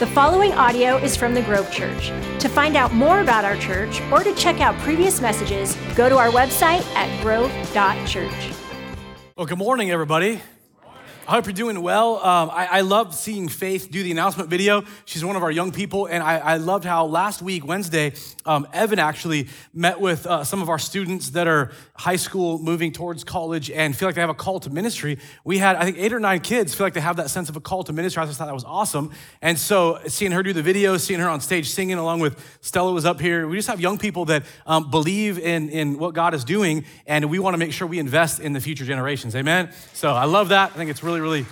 The 0.00 0.06
following 0.06 0.52
audio 0.52 0.96
is 0.96 1.14
from 1.14 1.34
the 1.34 1.42
Grove 1.42 1.70
Church. 1.70 2.08
To 2.38 2.48
find 2.48 2.74
out 2.74 2.94
more 2.94 3.20
about 3.20 3.44
our 3.44 3.58
church 3.58 4.00
or 4.10 4.24
to 4.24 4.34
check 4.34 4.58
out 4.58 4.74
previous 4.78 5.20
messages, 5.20 5.76
go 5.94 6.08
to 6.08 6.16
our 6.16 6.30
website 6.30 6.80
at 6.94 7.22
grove.church. 7.22 8.54
Well, 9.36 9.44
good 9.44 9.58
morning, 9.58 9.90
everybody. 9.90 10.40
I 11.30 11.34
hope 11.34 11.46
you're 11.46 11.52
doing 11.52 11.80
well. 11.80 12.16
Um, 12.16 12.50
I, 12.50 12.66
I, 12.66 12.80
love 12.80 13.14
seeing 13.14 13.46
Faith 13.46 13.88
do 13.92 14.02
the 14.02 14.10
announcement 14.10 14.50
video. 14.50 14.82
She's 15.04 15.24
one 15.24 15.36
of 15.36 15.44
our 15.44 15.50
young 15.52 15.70
people, 15.70 16.06
and 16.06 16.24
I, 16.24 16.38
I 16.38 16.56
loved 16.56 16.84
how 16.84 17.06
last 17.06 17.40
week, 17.40 17.64
Wednesday, 17.64 18.14
um, 18.44 18.66
Evan 18.72 18.98
actually 18.98 19.46
met 19.72 20.00
with 20.00 20.26
uh, 20.26 20.42
some 20.42 20.60
of 20.60 20.68
our 20.68 20.78
students 20.80 21.30
that 21.30 21.46
are 21.46 21.70
high 21.94 22.16
school 22.16 22.58
moving 22.58 22.90
towards 22.90 23.22
college 23.22 23.70
and 23.70 23.96
feel 23.96 24.08
like 24.08 24.16
they 24.16 24.22
have 24.22 24.28
a 24.28 24.34
call 24.34 24.58
to 24.58 24.70
ministry. 24.70 25.20
We 25.44 25.58
had, 25.58 25.76
I 25.76 25.84
think, 25.84 25.98
eight 25.98 26.12
or 26.12 26.18
nine 26.18 26.40
kids 26.40 26.74
feel 26.74 26.84
like 26.84 26.94
they 26.94 27.00
have 27.00 27.14
that 27.18 27.30
sense 27.30 27.48
of 27.48 27.54
a 27.54 27.60
call 27.60 27.84
to 27.84 27.92
ministry. 27.92 28.20
I 28.20 28.26
just 28.26 28.36
thought 28.36 28.46
that 28.46 28.52
was 28.54 28.64
awesome. 28.64 29.12
And 29.40 29.56
so 29.56 30.00
seeing 30.08 30.32
her 30.32 30.42
do 30.42 30.52
the 30.52 30.62
video, 30.62 30.96
seeing 30.96 31.20
her 31.20 31.28
on 31.28 31.40
stage 31.40 31.68
singing 31.68 31.98
along 31.98 32.18
with 32.18 32.58
Stella 32.60 32.92
was 32.92 33.04
up 33.04 33.20
here, 33.20 33.46
we 33.46 33.54
just 33.54 33.68
have 33.68 33.80
young 33.80 33.98
people 33.98 34.24
that 34.24 34.42
um, 34.66 34.90
believe 34.90 35.38
in, 35.38 35.68
in 35.68 35.96
what 35.96 36.12
God 36.12 36.34
is 36.34 36.42
doing, 36.42 36.84
and 37.06 37.30
we 37.30 37.38
want 37.38 37.54
to 37.54 37.58
make 37.58 37.72
sure 37.72 37.86
we 37.86 38.00
invest 38.00 38.40
in 38.40 38.52
the 38.52 38.60
future 38.60 38.84
generations. 38.84 39.36
Amen? 39.36 39.70
So 39.92 40.10
I 40.10 40.24
love 40.24 40.48
that. 40.48 40.72
I 40.72 40.74
think 40.74 40.90
it's 40.90 41.04
really 41.04 41.19
really, 41.20 41.46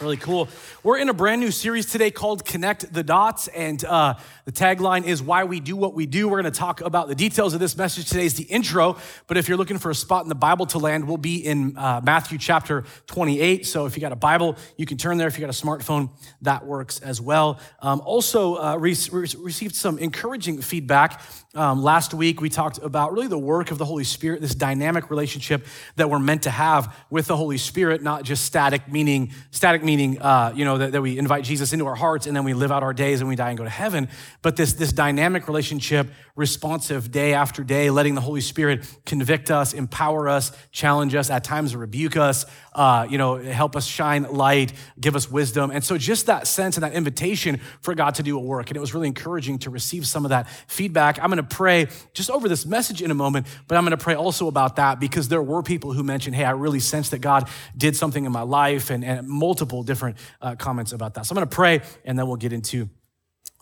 really 0.00 0.16
cool. 0.16 0.48
We're 0.86 0.98
in 0.98 1.08
a 1.08 1.14
brand 1.14 1.40
new 1.40 1.50
series 1.50 1.86
today 1.86 2.12
called 2.12 2.44
Connect 2.44 2.92
the 2.92 3.02
Dots, 3.02 3.48
and 3.48 3.84
uh, 3.84 4.14
the 4.44 4.52
tagline 4.52 5.02
is 5.02 5.20
Why 5.20 5.42
We 5.42 5.58
Do 5.58 5.74
What 5.74 5.94
We 5.94 6.06
Do. 6.06 6.28
We're 6.28 6.40
going 6.40 6.52
to 6.52 6.56
talk 6.56 6.80
about 6.80 7.08
the 7.08 7.16
details 7.16 7.54
of 7.54 7.58
this 7.58 7.76
message 7.76 8.08
today, 8.08 8.24
is 8.24 8.34
the 8.34 8.44
intro. 8.44 8.96
But 9.26 9.36
if 9.36 9.48
you're 9.48 9.58
looking 9.58 9.78
for 9.78 9.90
a 9.90 9.96
spot 9.96 10.22
in 10.22 10.28
the 10.28 10.36
Bible 10.36 10.64
to 10.66 10.78
land, 10.78 11.08
we'll 11.08 11.16
be 11.16 11.44
in 11.44 11.76
uh, 11.76 12.02
Matthew 12.04 12.38
chapter 12.38 12.84
28. 13.08 13.66
So 13.66 13.86
if 13.86 13.96
you 13.96 14.00
got 14.00 14.12
a 14.12 14.14
Bible, 14.14 14.56
you 14.76 14.86
can 14.86 14.96
turn 14.96 15.18
there. 15.18 15.26
If 15.26 15.36
you 15.36 15.44
got 15.44 15.52
a 15.52 15.60
smartphone, 15.60 16.08
that 16.42 16.64
works 16.64 17.00
as 17.00 17.20
well. 17.20 17.58
Um, 17.80 18.00
also, 18.04 18.54
uh, 18.54 18.76
re- 18.76 18.94
received 19.10 19.74
some 19.74 19.98
encouraging 19.98 20.62
feedback 20.62 21.20
um, 21.56 21.82
last 21.82 22.12
week, 22.12 22.42
we 22.42 22.50
talked 22.50 22.78
about 22.82 23.14
really 23.14 23.28
the 23.28 23.38
work 23.38 23.70
of 23.70 23.78
the 23.78 23.86
Holy 23.86 24.04
Spirit, 24.04 24.42
this 24.42 24.54
dynamic 24.54 25.08
relationship 25.08 25.64
that 25.96 26.10
we're 26.10 26.18
meant 26.18 26.42
to 26.42 26.50
have 26.50 26.94
with 27.08 27.26
the 27.26 27.36
Holy 27.36 27.56
Spirit, 27.56 28.02
not 28.02 28.24
just 28.24 28.44
static, 28.44 28.92
meaning 28.92 29.32
static 29.52 29.82
meaning, 29.82 30.20
uh, 30.20 30.52
you 30.54 30.66
know, 30.66 30.75
that, 30.78 30.92
that, 30.92 31.02
we 31.02 31.18
invite 31.18 31.44
Jesus 31.44 31.72
into 31.72 31.86
our 31.86 31.94
hearts 31.94 32.26
and 32.26 32.36
then 32.36 32.44
we 32.44 32.54
live 32.54 32.72
out 32.72 32.82
our 32.82 32.92
days 32.92 33.20
and 33.20 33.28
we 33.28 33.36
die 33.36 33.50
and 33.50 33.58
go 33.58 33.64
to 33.64 33.70
heaven, 33.70 34.08
but 34.42 34.56
this 34.56 34.74
this 34.74 34.92
dynamic 34.92 35.46
relationship, 35.48 36.08
responsive 36.36 37.10
day 37.10 37.34
after 37.34 37.64
day, 37.64 37.90
letting 37.90 38.14
the 38.14 38.20
Holy 38.20 38.42
Spirit 38.42 38.86
convict 39.06 39.50
us, 39.50 39.72
empower 39.72 40.28
us, 40.28 40.52
challenge 40.70 41.14
us, 41.14 41.30
at 41.30 41.42
times 41.42 41.74
rebuke 41.74 42.16
us, 42.16 42.44
uh, 42.74 43.06
you 43.08 43.16
know, 43.16 43.36
help 43.36 43.74
us 43.74 43.86
shine 43.86 44.22
light, 44.24 44.72
give 45.00 45.16
us 45.16 45.30
wisdom, 45.30 45.70
and 45.70 45.82
so 45.82 45.96
just 45.96 46.26
that 46.26 46.46
sense 46.46 46.76
and 46.76 46.84
that 46.84 46.92
invitation 46.92 47.58
for 47.80 47.94
God 47.94 48.14
to 48.16 48.22
do 48.22 48.38
a 48.38 48.40
work, 48.40 48.68
and 48.68 48.76
it 48.76 48.80
was 48.80 48.94
really 48.94 49.08
encouraging 49.08 49.58
to 49.60 49.70
receive 49.70 50.06
some 50.06 50.24
of 50.24 50.28
that 50.28 50.48
feedback. 50.66 51.18
I'm 51.18 51.30
going 51.30 51.38
to 51.38 51.56
pray 51.56 51.88
just 52.12 52.30
over 52.30 52.48
this 52.48 52.66
message 52.66 53.00
in 53.00 53.10
a 53.10 53.14
moment, 53.14 53.46
but 53.66 53.78
I'm 53.78 53.84
going 53.84 53.96
to 53.96 54.04
pray 54.04 54.14
also 54.14 54.46
about 54.46 54.76
that 54.76 55.00
because 55.00 55.28
there 55.28 55.42
were 55.42 55.62
people 55.62 55.92
who 55.94 56.04
mentioned, 56.04 56.36
hey, 56.36 56.44
I 56.44 56.50
really 56.50 56.80
sense 56.80 57.08
that 57.10 57.20
God 57.20 57.48
did 57.76 57.96
something 57.96 58.24
in 58.24 58.32
my 58.32 58.42
life, 58.42 58.90
and, 58.90 59.02
and 59.02 59.26
multiple 59.26 59.82
different 59.82 60.18
uh, 60.42 60.54
comments 60.54 60.92
about 60.92 61.14
that. 61.14 61.24
So 61.24 61.32
I'm 61.32 61.36
going 61.36 61.48
to 61.48 61.54
pray, 61.54 61.80
and 62.04 62.18
then 62.18 62.26
we'll 62.26 62.36
get 62.36 62.52
into 62.52 62.90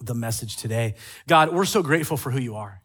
the 0.06 0.14
message 0.14 0.56
today. 0.56 0.94
God, 1.26 1.52
we're 1.52 1.64
so 1.64 1.82
grateful 1.82 2.16
for 2.16 2.30
who 2.30 2.40
you 2.40 2.56
are. 2.56 2.82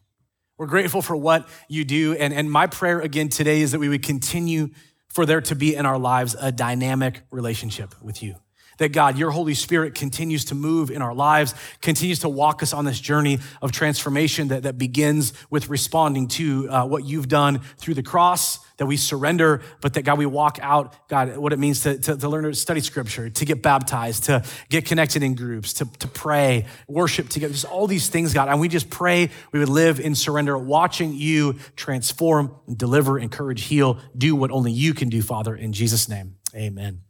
We're 0.58 0.66
grateful 0.66 1.00
for 1.00 1.16
what 1.16 1.48
you 1.68 1.84
do. 1.84 2.14
And, 2.14 2.34
and 2.34 2.50
my 2.50 2.66
prayer 2.66 3.00
again 3.00 3.28
today 3.28 3.62
is 3.62 3.72
that 3.72 3.78
we 3.78 3.88
would 3.88 4.02
continue 4.02 4.70
for 5.08 5.24
there 5.24 5.40
to 5.40 5.54
be 5.54 5.74
in 5.74 5.86
our 5.86 5.98
lives 5.98 6.36
a 6.38 6.52
dynamic 6.52 7.22
relationship 7.30 7.94
with 8.02 8.22
you 8.22 8.36
that 8.78 8.92
God, 8.92 9.18
your 9.18 9.30
Holy 9.30 9.54
Spirit 9.54 9.94
continues 9.94 10.46
to 10.46 10.54
move 10.54 10.90
in 10.90 11.02
our 11.02 11.14
lives, 11.14 11.54
continues 11.80 12.20
to 12.20 12.28
walk 12.28 12.62
us 12.62 12.72
on 12.72 12.84
this 12.84 13.00
journey 13.00 13.38
of 13.60 13.72
transformation 13.72 14.48
that, 14.48 14.62
that 14.62 14.78
begins 14.78 15.32
with 15.50 15.68
responding 15.68 16.28
to 16.28 16.68
uh, 16.70 16.86
what 16.86 17.04
you've 17.04 17.28
done 17.28 17.60
through 17.78 17.94
the 17.94 18.02
cross, 18.02 18.58
that 18.78 18.86
we 18.86 18.96
surrender, 18.96 19.60
but 19.82 19.92
that 19.92 20.02
God, 20.02 20.16
we 20.16 20.24
walk 20.24 20.58
out, 20.62 20.96
God, 21.08 21.36
what 21.36 21.52
it 21.52 21.58
means 21.58 21.82
to, 21.82 21.98
to, 21.98 22.16
to 22.16 22.28
learn 22.30 22.44
to 22.44 22.54
study 22.54 22.80
scripture, 22.80 23.28
to 23.28 23.44
get 23.44 23.62
baptized, 23.62 24.24
to 24.24 24.42
get 24.70 24.86
connected 24.86 25.22
in 25.22 25.34
groups, 25.34 25.74
to, 25.74 25.84
to 25.98 26.08
pray, 26.08 26.64
worship 26.88 27.28
together, 27.28 27.52
just 27.52 27.66
all 27.66 27.86
these 27.86 28.08
things, 28.08 28.32
God. 28.32 28.48
And 28.48 28.58
we 28.58 28.68
just 28.68 28.88
pray 28.88 29.28
we 29.52 29.58
would 29.58 29.68
live 29.68 30.00
in 30.00 30.14
surrender, 30.14 30.56
watching 30.56 31.12
you 31.12 31.58
transform, 31.76 32.56
deliver, 32.74 33.18
encourage, 33.18 33.64
heal, 33.64 33.98
do 34.16 34.34
what 34.34 34.50
only 34.50 34.72
you 34.72 34.94
can 34.94 35.10
do, 35.10 35.20
Father, 35.20 35.54
in 35.54 35.74
Jesus' 35.74 36.08
name. 36.08 36.36
Amen. 36.54 37.02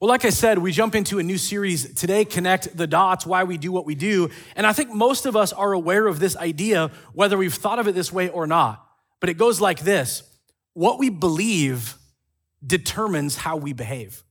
Well, 0.00 0.08
like 0.08 0.24
I 0.24 0.30
said, 0.30 0.58
we 0.58 0.70
jump 0.70 0.94
into 0.94 1.18
a 1.18 1.24
new 1.24 1.38
series 1.38 1.92
today, 1.94 2.24
Connect 2.24 2.76
the 2.76 2.86
Dots, 2.86 3.26
why 3.26 3.42
we 3.42 3.58
do 3.58 3.72
what 3.72 3.84
we 3.84 3.96
do. 3.96 4.30
And 4.54 4.64
I 4.64 4.72
think 4.72 4.94
most 4.94 5.26
of 5.26 5.34
us 5.34 5.52
are 5.52 5.72
aware 5.72 6.06
of 6.06 6.20
this 6.20 6.36
idea, 6.36 6.92
whether 7.14 7.36
we've 7.36 7.52
thought 7.52 7.80
of 7.80 7.88
it 7.88 7.96
this 7.96 8.12
way 8.12 8.28
or 8.28 8.46
not. 8.46 8.86
But 9.18 9.28
it 9.28 9.34
goes 9.34 9.60
like 9.60 9.80
this 9.80 10.22
What 10.72 11.00
we 11.00 11.08
believe 11.10 11.96
determines 12.64 13.38
how 13.38 13.56
we 13.56 13.72
behave. 13.72 14.22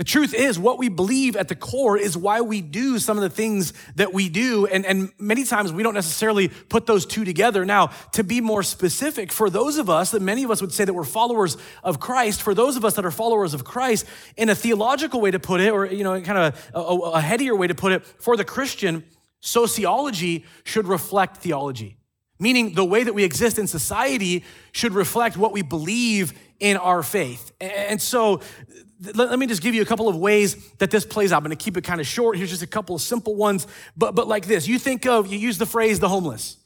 The 0.00 0.04
truth 0.04 0.32
is, 0.32 0.58
what 0.58 0.78
we 0.78 0.88
believe 0.88 1.36
at 1.36 1.48
the 1.48 1.54
core 1.54 1.98
is 1.98 2.16
why 2.16 2.40
we 2.40 2.62
do 2.62 2.98
some 2.98 3.18
of 3.18 3.22
the 3.22 3.28
things 3.28 3.74
that 3.96 4.14
we 4.14 4.30
do. 4.30 4.64
And, 4.64 4.86
and 4.86 5.12
many 5.18 5.44
times 5.44 5.74
we 5.74 5.82
don't 5.82 5.92
necessarily 5.92 6.48
put 6.48 6.86
those 6.86 7.04
two 7.04 7.22
together. 7.22 7.66
Now, 7.66 7.88
to 8.12 8.24
be 8.24 8.40
more 8.40 8.62
specific, 8.62 9.30
for 9.30 9.50
those 9.50 9.76
of 9.76 9.90
us 9.90 10.12
that 10.12 10.22
many 10.22 10.42
of 10.42 10.50
us 10.50 10.62
would 10.62 10.72
say 10.72 10.86
that 10.86 10.94
we're 10.94 11.04
followers 11.04 11.58
of 11.84 12.00
Christ, 12.00 12.40
for 12.40 12.54
those 12.54 12.78
of 12.78 12.84
us 12.86 12.94
that 12.94 13.04
are 13.04 13.10
followers 13.10 13.52
of 13.52 13.64
Christ, 13.64 14.06
in 14.38 14.48
a 14.48 14.54
theological 14.54 15.20
way 15.20 15.32
to 15.32 15.38
put 15.38 15.60
it, 15.60 15.70
or, 15.70 15.84
you 15.84 16.02
know, 16.02 16.18
kind 16.22 16.38
of 16.38 16.70
a, 16.72 16.78
a, 16.78 17.10
a 17.16 17.20
headier 17.20 17.54
way 17.54 17.66
to 17.66 17.74
put 17.74 17.92
it, 17.92 18.02
for 18.06 18.38
the 18.38 18.44
Christian, 18.44 19.04
sociology 19.40 20.46
should 20.64 20.88
reflect 20.88 21.36
theology. 21.36 21.98
Meaning 22.38 22.72
the 22.72 22.86
way 22.86 23.04
that 23.04 23.12
we 23.12 23.22
exist 23.22 23.58
in 23.58 23.66
society 23.66 24.44
should 24.72 24.94
reflect 24.94 25.36
what 25.36 25.52
we 25.52 25.60
believe 25.60 26.32
in 26.58 26.78
our 26.78 27.02
faith. 27.02 27.52
And 27.60 28.00
so 28.00 28.40
let, 29.14 29.38
me 29.38 29.46
just 29.46 29.62
give 29.62 29.74
you 29.74 29.82
a 29.82 29.86
couple 29.86 30.08
of 30.08 30.16
ways 30.16 30.56
that 30.78 30.90
this 30.90 31.06
plays 31.06 31.32
out. 31.32 31.38
I'm 31.38 31.44
going 31.44 31.56
to 31.56 31.62
keep 31.62 31.76
it 31.76 31.84
kind 31.84 32.00
of 32.00 32.06
short. 32.06 32.36
Here's 32.36 32.50
just 32.50 32.62
a 32.62 32.66
couple 32.66 32.94
of 32.94 33.00
simple 33.00 33.34
ones, 33.34 33.66
but, 33.96 34.14
but 34.14 34.28
like 34.28 34.46
this. 34.46 34.68
You 34.68 34.78
think 34.78 35.06
of, 35.06 35.26
you 35.26 35.38
use 35.38 35.58
the 35.58 35.66
phrase 35.66 36.00
the 36.00 36.08
homeless. 36.08 36.56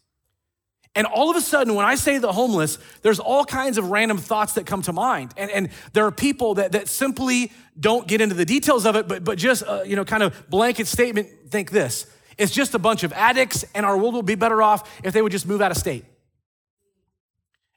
And 0.97 1.06
all 1.06 1.31
of 1.31 1.37
a 1.37 1.41
sudden, 1.41 1.75
when 1.75 1.84
I 1.84 1.97
say 1.97 2.19
the 2.19 2.33
homeless, 2.33 2.78
there's 3.03 3.19
all 3.19 3.45
kinds 3.45 3.78
of 3.78 3.91
random 3.91 4.19
thoughts 4.19 4.55
that 4.55 4.65
come 4.65 4.83
to 4.83 4.93
mind. 4.93 5.33
And, 5.37 5.50
and 5.50 5.69
there 5.93 6.06
are 6.06 6.12
people 6.12 6.55
that, 6.55 6.72
that 6.72 6.89
simply 6.89 7.53
don't 7.78 8.06
get 8.06 8.21
into 8.21 8.34
the 8.34 8.45
details 8.45 8.87
of 8.87 8.95
it, 8.95 9.09
but, 9.09 9.25
but 9.25 9.37
just, 9.37 9.65
uh, 9.65 9.83
you 9.84 9.97
know, 9.97 10.05
kind 10.05 10.22
of 10.22 10.49
blanket 10.49 10.87
statement 10.87 11.28
think 11.49 11.71
this. 11.71 12.06
It's 12.39 12.53
just 12.53 12.75
a 12.75 12.78
bunch 12.78 13.03
of 13.03 13.12
addicts, 13.12 13.65
and 13.75 13.84
our 13.84 13.97
world 13.97 14.15
will 14.15 14.22
be 14.22 14.34
better 14.34 14.62
off 14.62 14.89
if 15.05 15.12
they 15.12 15.22
would 15.22 15.33
just 15.33 15.47
move 15.47 15.61
out 15.61 15.71
of 15.71 15.77
state. 15.77 16.05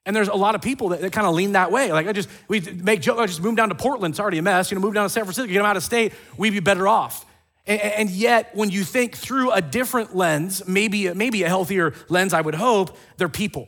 And 0.07 0.15
there's 0.15 0.29
a 0.29 0.35
lot 0.35 0.55
of 0.55 0.61
people 0.61 0.89
that, 0.89 1.01
that 1.01 1.11
kind 1.11 1.27
of 1.27 1.35
lean 1.35 1.51
that 1.51 1.69
way. 1.69 1.91
Like, 1.91 2.07
I 2.07 2.13
just, 2.13 2.29
we 2.47 2.61
make 2.61 3.01
joke, 3.01 3.19
I 3.19 3.25
just 3.25 3.41
move 3.41 3.57
down 3.57 3.67
to 3.69 3.75
Portland, 3.75 4.13
it's 4.13 4.21
already 4.21 4.37
a 4.37 4.41
mess. 4.41 4.71
You 4.71 4.75
know, 4.75 4.81
move 4.81 4.93
down 4.93 5.03
to 5.03 5.09
San 5.09 5.25
Francisco, 5.25 5.45
get 5.51 5.57
them 5.57 5.65
out 5.65 5.75
of 5.75 5.83
state, 5.83 6.13
we'd 6.37 6.51
be 6.51 6.61
better 6.61 6.87
off. 6.87 7.25
And, 7.65 7.81
and 7.81 8.09
yet, 8.09 8.55
when 8.55 8.69
you 8.69 8.85
think 8.85 9.17
through 9.17 9.51
a 9.51 9.61
different 9.61 10.15
lens, 10.15 10.65
maybe, 10.65 11.13
maybe 11.13 11.43
a 11.43 11.49
healthier 11.49 11.93
lens, 12.07 12.33
I 12.33 12.39
would 12.39 12.55
hope, 12.55 12.97
they're 13.17 13.27
people. 13.27 13.67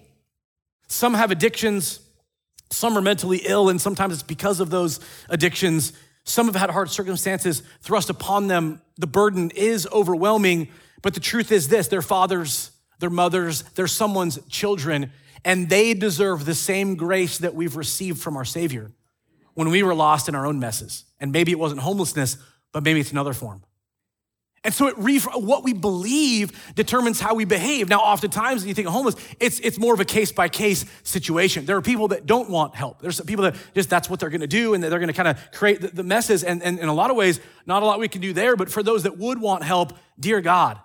Some 0.88 1.14
have 1.14 1.30
addictions, 1.30 2.00
some 2.72 2.98
are 2.98 3.02
mentally 3.02 3.42
ill, 3.46 3.68
and 3.68 3.82
sometimes 3.82 4.14
it's 4.14 4.24
because 4.24 4.62
of 4.62 4.70
those 4.70 5.02
addictions. 5.28 5.92
Some 6.24 6.46
have 6.46 6.56
had 6.56 6.70
hard 6.70 6.90
circumstances 6.90 7.64
thrust 7.82 8.10
upon 8.10 8.48
them. 8.48 8.82
The 8.98 9.08
burden 9.08 9.52
is 9.52 9.90
overwhelming, 9.92 10.70
but 11.02 11.14
the 11.14 11.20
truth 11.20 11.52
is 11.52 11.68
this 11.68 11.90
their 11.90 12.02
fathers, 12.02 12.72
their 13.00 13.10
mothers, 13.10 13.64
they're 13.76 13.88
someone's 13.88 14.40
children 14.48 15.12
and 15.46 15.70
they 15.70 15.94
deserve 15.94 16.46
the 16.46 16.56
same 16.56 16.96
grace 16.96 17.38
that 17.40 17.56
we've 17.56 17.76
received 17.76 18.20
from 18.20 18.38
our 18.38 18.46
Savior 18.46 18.92
when 19.54 19.70
we 19.70 19.84
were 19.84 19.96
lost 19.96 20.30
in 20.30 20.36
our 20.36 20.46
own 20.46 20.60
messes. 20.60 21.06
And 21.20 21.32
maybe 21.32 21.52
it 21.52 21.60
wasn't 21.60 21.82
homelessness, 21.82 22.38
but 22.72 22.84
maybe 22.84 23.00
it's 23.00 23.12
another 23.12 23.34
form. 23.34 23.64
And 24.64 24.74
so 24.74 24.88
it 24.88 24.96
re- 24.98 25.20
what 25.20 25.64
we 25.64 25.72
believe 25.72 26.74
determines 26.76 27.20
how 27.20 27.34
we 27.34 27.46
behave. 27.46 27.88
Now, 27.88 28.00
oftentimes, 28.00 28.62
when 28.62 28.68
you 28.68 28.74
think 28.74 28.88
of 28.88 28.94
homeless, 28.94 29.16
it's, 29.40 29.60
it's 29.62 29.80
more 29.80 29.94
of 29.94 30.02
a 30.02 30.06
case 30.06 30.34
by 30.34 30.50
case 30.50 30.86
situation. 31.04 31.66
There 31.66 31.78
are 31.78 31.82
people 31.82 32.10
that 32.10 32.26
don't 32.26 32.50
want 32.50 32.76
help. 32.76 33.02
There's 33.02 33.22
people 33.22 33.44
that 33.44 33.56
just 33.74 33.90
that's 33.90 34.10
what 34.10 34.20
they're 34.20 34.30
going 34.30 34.42
to 34.42 34.48
do, 34.48 34.74
and 34.74 34.84
they're 34.84 34.92
going 34.92 35.08
to 35.08 35.14
kind 35.14 35.30
of 35.30 35.52
create 35.54 35.80
the, 35.80 35.88
the 35.88 36.04
messes. 36.04 36.44
And, 36.44 36.62
and 36.62 36.78
in 36.78 36.90
a 36.90 36.94
lot 36.94 37.10
of 37.10 37.16
ways, 37.16 37.40
not 37.66 37.84
a 37.84 37.86
lot 37.86 38.00
we 38.00 38.10
can 38.10 38.22
do 38.22 38.34
there. 38.34 38.58
But 38.58 38.70
for 38.70 38.84
those 38.84 39.04
that 39.04 39.18
would 39.18 39.40
want 39.40 39.64
help, 39.64 39.94
dear 40.20 40.42
God, 40.42 40.78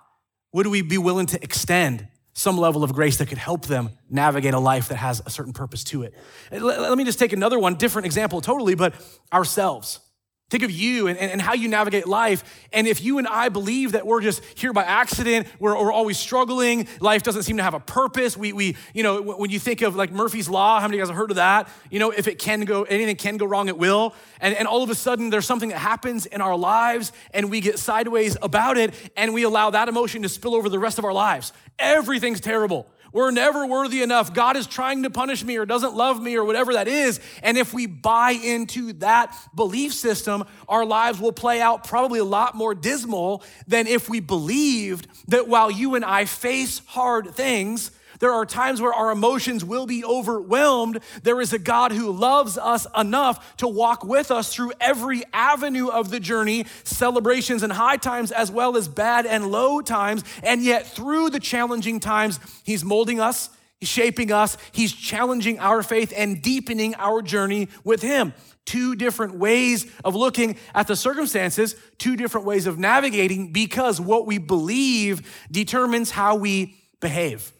would 0.53 0.67
we 0.67 0.81
be 0.81 0.97
willing 0.97 1.25
to 1.27 1.43
extend 1.43 2.07
some 2.35 2.57
level 2.57 2.83
of 2.83 2.93
grace 2.93 3.17
that 3.17 3.27
could 3.27 3.37
help 3.37 3.65
them 3.65 3.89
navigate 4.09 4.53
a 4.53 4.59
life 4.59 4.89
that 4.89 4.97
has 4.97 5.21
a 5.25 5.29
certain 5.29 5.53
purpose 5.53 5.85
to 5.85 6.03
it. 6.03 6.13
Let, 6.51 6.97
me 6.97 7.05
just 7.05 7.17
take 7.17 7.31
another 7.31 7.57
one, 7.57 7.75
different 7.75 8.05
example 8.05 8.41
totally, 8.41 8.75
but 8.75 8.93
ourselves. 9.31 10.01
Think 10.51 10.61
of 10.61 10.69
you 10.69 11.07
and, 11.07 11.17
and, 11.17 11.41
how 11.41 11.53
you 11.53 11.67
navigate 11.67 12.07
life. 12.07 12.67
And 12.71 12.87
if 12.87 13.03
you 13.03 13.17
and 13.17 13.27
I 13.27 13.49
believe 13.49 13.93
that 13.93 14.05
we're 14.05 14.21
just 14.21 14.43
here 14.53 14.73
by 14.73 14.83
accident, 14.83 15.47
we're, 15.59 15.75
we're 15.75 15.91
always 15.91 16.19
struggling, 16.19 16.87
life 16.99 17.23
doesn't 17.23 17.43
seem 17.43 17.57
to 17.57 17.63
have 17.63 17.73
a 17.73 17.79
purpose. 17.79 18.37
We, 18.37 18.53
we, 18.53 18.77
you 18.93 19.01
know, 19.01 19.23
when 19.23 19.49
you 19.49 19.57
think 19.57 19.81
of 19.81 19.95
like 19.95 20.11
Murphy's 20.11 20.47
Law, 20.47 20.79
how 20.79 20.87
many 20.87 20.97
of 20.97 20.99
you 20.99 21.01
guys 21.01 21.09
have 21.09 21.17
heard 21.17 21.31
of 21.31 21.37
that? 21.37 21.67
You 21.89 21.97
know, 21.97 22.11
if 22.11 22.27
it 22.27 22.37
can 22.37 22.61
go, 22.61 22.83
anything 22.83 23.15
can 23.15 23.37
go 23.37 23.47
wrong, 23.47 23.69
it 23.69 23.77
will. 23.79 24.13
And, 24.39 24.55
and 24.55 24.67
all 24.67 24.83
of 24.83 24.91
a 24.91 24.95
sudden 24.95 25.31
there's 25.31 25.47
something 25.47 25.69
that 25.69 25.79
happens 25.79 26.27
in 26.27 26.41
our 26.41 26.55
lives 26.55 27.11
and 27.33 27.49
we 27.49 27.59
get 27.59 27.79
sideways 27.79 28.37
about 28.43 28.77
it 28.77 28.93
and 29.17 29.33
we 29.33 29.43
allow 29.43 29.71
that 29.71 29.89
emotion 29.89 30.21
to 30.21 30.29
spill 30.29 30.53
over 30.53 30.69
the 30.69 30.79
rest 30.79 30.99
of 30.99 31.05
our 31.05 31.13
lives. 31.13 31.53
Everything's 31.79 32.39
terrible. 32.39 32.87
We're 33.15 33.31
never 33.31 33.65
worthy 33.65 34.01
enough. 34.01 34.33
God 34.33 34.57
is 34.57 34.67
trying 34.67 35.03
to 35.03 35.09
punish 35.09 35.41
me 35.41 35.55
or 35.55 35.65
doesn't 35.65 35.95
love 35.95 36.21
me 36.21 36.35
or 36.35 36.43
whatever 36.43 36.73
that 36.73 36.89
is. 36.89 37.21
And 37.41 37.57
if 37.57 37.73
we 37.73 37.85
buy 37.85 38.31
into 38.31 38.91
that 38.95 39.33
belief 39.55 39.93
system, 39.93 40.43
our 40.67 40.85
lives 40.85 41.21
will 41.21 41.31
play 41.31 41.61
out 41.61 41.85
probably 41.85 42.19
a 42.19 42.25
lot 42.25 42.55
more 42.55 42.75
dismal 42.75 43.41
than 43.67 43.87
if 43.87 44.09
we 44.09 44.19
believed 44.19 45.07
that 45.29 45.47
while 45.47 45.71
you 45.71 45.95
and 45.95 46.03
I 46.03 46.25
face 46.25 46.81
hard 46.87 47.33
things, 47.33 47.89
there 48.19 48.31
are 48.31 48.45
times 48.45 48.81
where 48.81 48.93
our 48.93 49.11
emotions 49.11 49.63
will 49.63 49.85
be 49.85 50.03
overwhelmed. 50.03 50.99
There 51.23 51.41
is 51.41 51.53
a 51.53 51.59
God 51.59 51.91
who 51.91 52.11
loves 52.11 52.57
us 52.57 52.87
enough 52.97 53.57
to 53.57 53.67
walk 53.67 54.03
with 54.03 54.31
us 54.31 54.53
through 54.53 54.73
every 54.79 55.23
avenue 55.33 55.87
of 55.87 56.09
the 56.09 56.19
journey, 56.19 56.65
celebrations 56.83 57.63
and 57.63 57.73
high 57.73 57.97
times, 57.97 58.31
as 58.31 58.51
well 58.51 58.77
as 58.77 58.87
bad 58.87 59.25
and 59.25 59.51
low 59.51 59.81
times. 59.81 60.23
And 60.43 60.61
yet, 60.61 60.87
through 60.87 61.29
the 61.29 61.39
challenging 61.39 61.99
times, 61.99 62.39
He's 62.63 62.83
molding 62.83 63.19
us, 63.19 63.49
He's 63.79 63.89
shaping 63.89 64.31
us, 64.31 64.57
He's 64.71 64.93
challenging 64.93 65.59
our 65.59 65.83
faith 65.83 66.13
and 66.15 66.41
deepening 66.41 66.95
our 66.95 67.21
journey 67.21 67.69
with 67.83 68.01
Him. 68.01 68.33
Two 68.65 68.95
different 68.95 69.35
ways 69.35 69.85
of 70.03 70.15
looking 70.15 70.57
at 70.73 70.87
the 70.87 70.95
circumstances, 70.95 71.75
two 71.99 72.15
different 72.15 72.47
ways 72.47 72.65
of 72.65 72.79
navigating, 72.79 73.51
because 73.51 74.01
what 74.01 74.25
we 74.25 74.39
believe 74.39 75.47
determines 75.51 76.09
how 76.09 76.35
we 76.35 76.75
behave. 76.99 77.53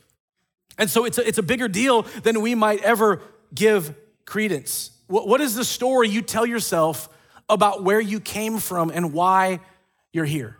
And 0.77 0.89
so 0.89 1.05
it's 1.05 1.17
a, 1.17 1.27
it's 1.27 1.37
a 1.37 1.43
bigger 1.43 1.67
deal 1.67 2.03
than 2.23 2.41
we 2.41 2.55
might 2.55 2.81
ever 2.81 3.21
give 3.53 3.95
credence. 4.25 4.91
What, 5.07 5.27
what 5.27 5.41
is 5.41 5.55
the 5.55 5.63
story 5.63 6.09
you 6.09 6.21
tell 6.21 6.45
yourself 6.45 7.09
about 7.47 7.83
where 7.83 8.01
you 8.01 8.19
came 8.19 8.57
from 8.57 8.91
and 8.93 9.13
why 9.13 9.59
you're 10.11 10.25
here? 10.25 10.57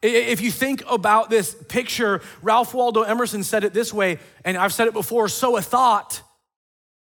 If 0.00 0.40
you 0.40 0.52
think 0.52 0.84
about 0.88 1.28
this 1.28 1.56
picture, 1.68 2.20
Ralph 2.40 2.72
Waldo 2.72 3.02
Emerson 3.02 3.42
said 3.42 3.64
it 3.64 3.74
this 3.74 3.92
way, 3.92 4.20
and 4.44 4.56
I've 4.56 4.72
said 4.72 4.86
it 4.86 4.94
before 4.94 5.26
sow 5.28 5.56
a 5.56 5.62
thought, 5.62 6.22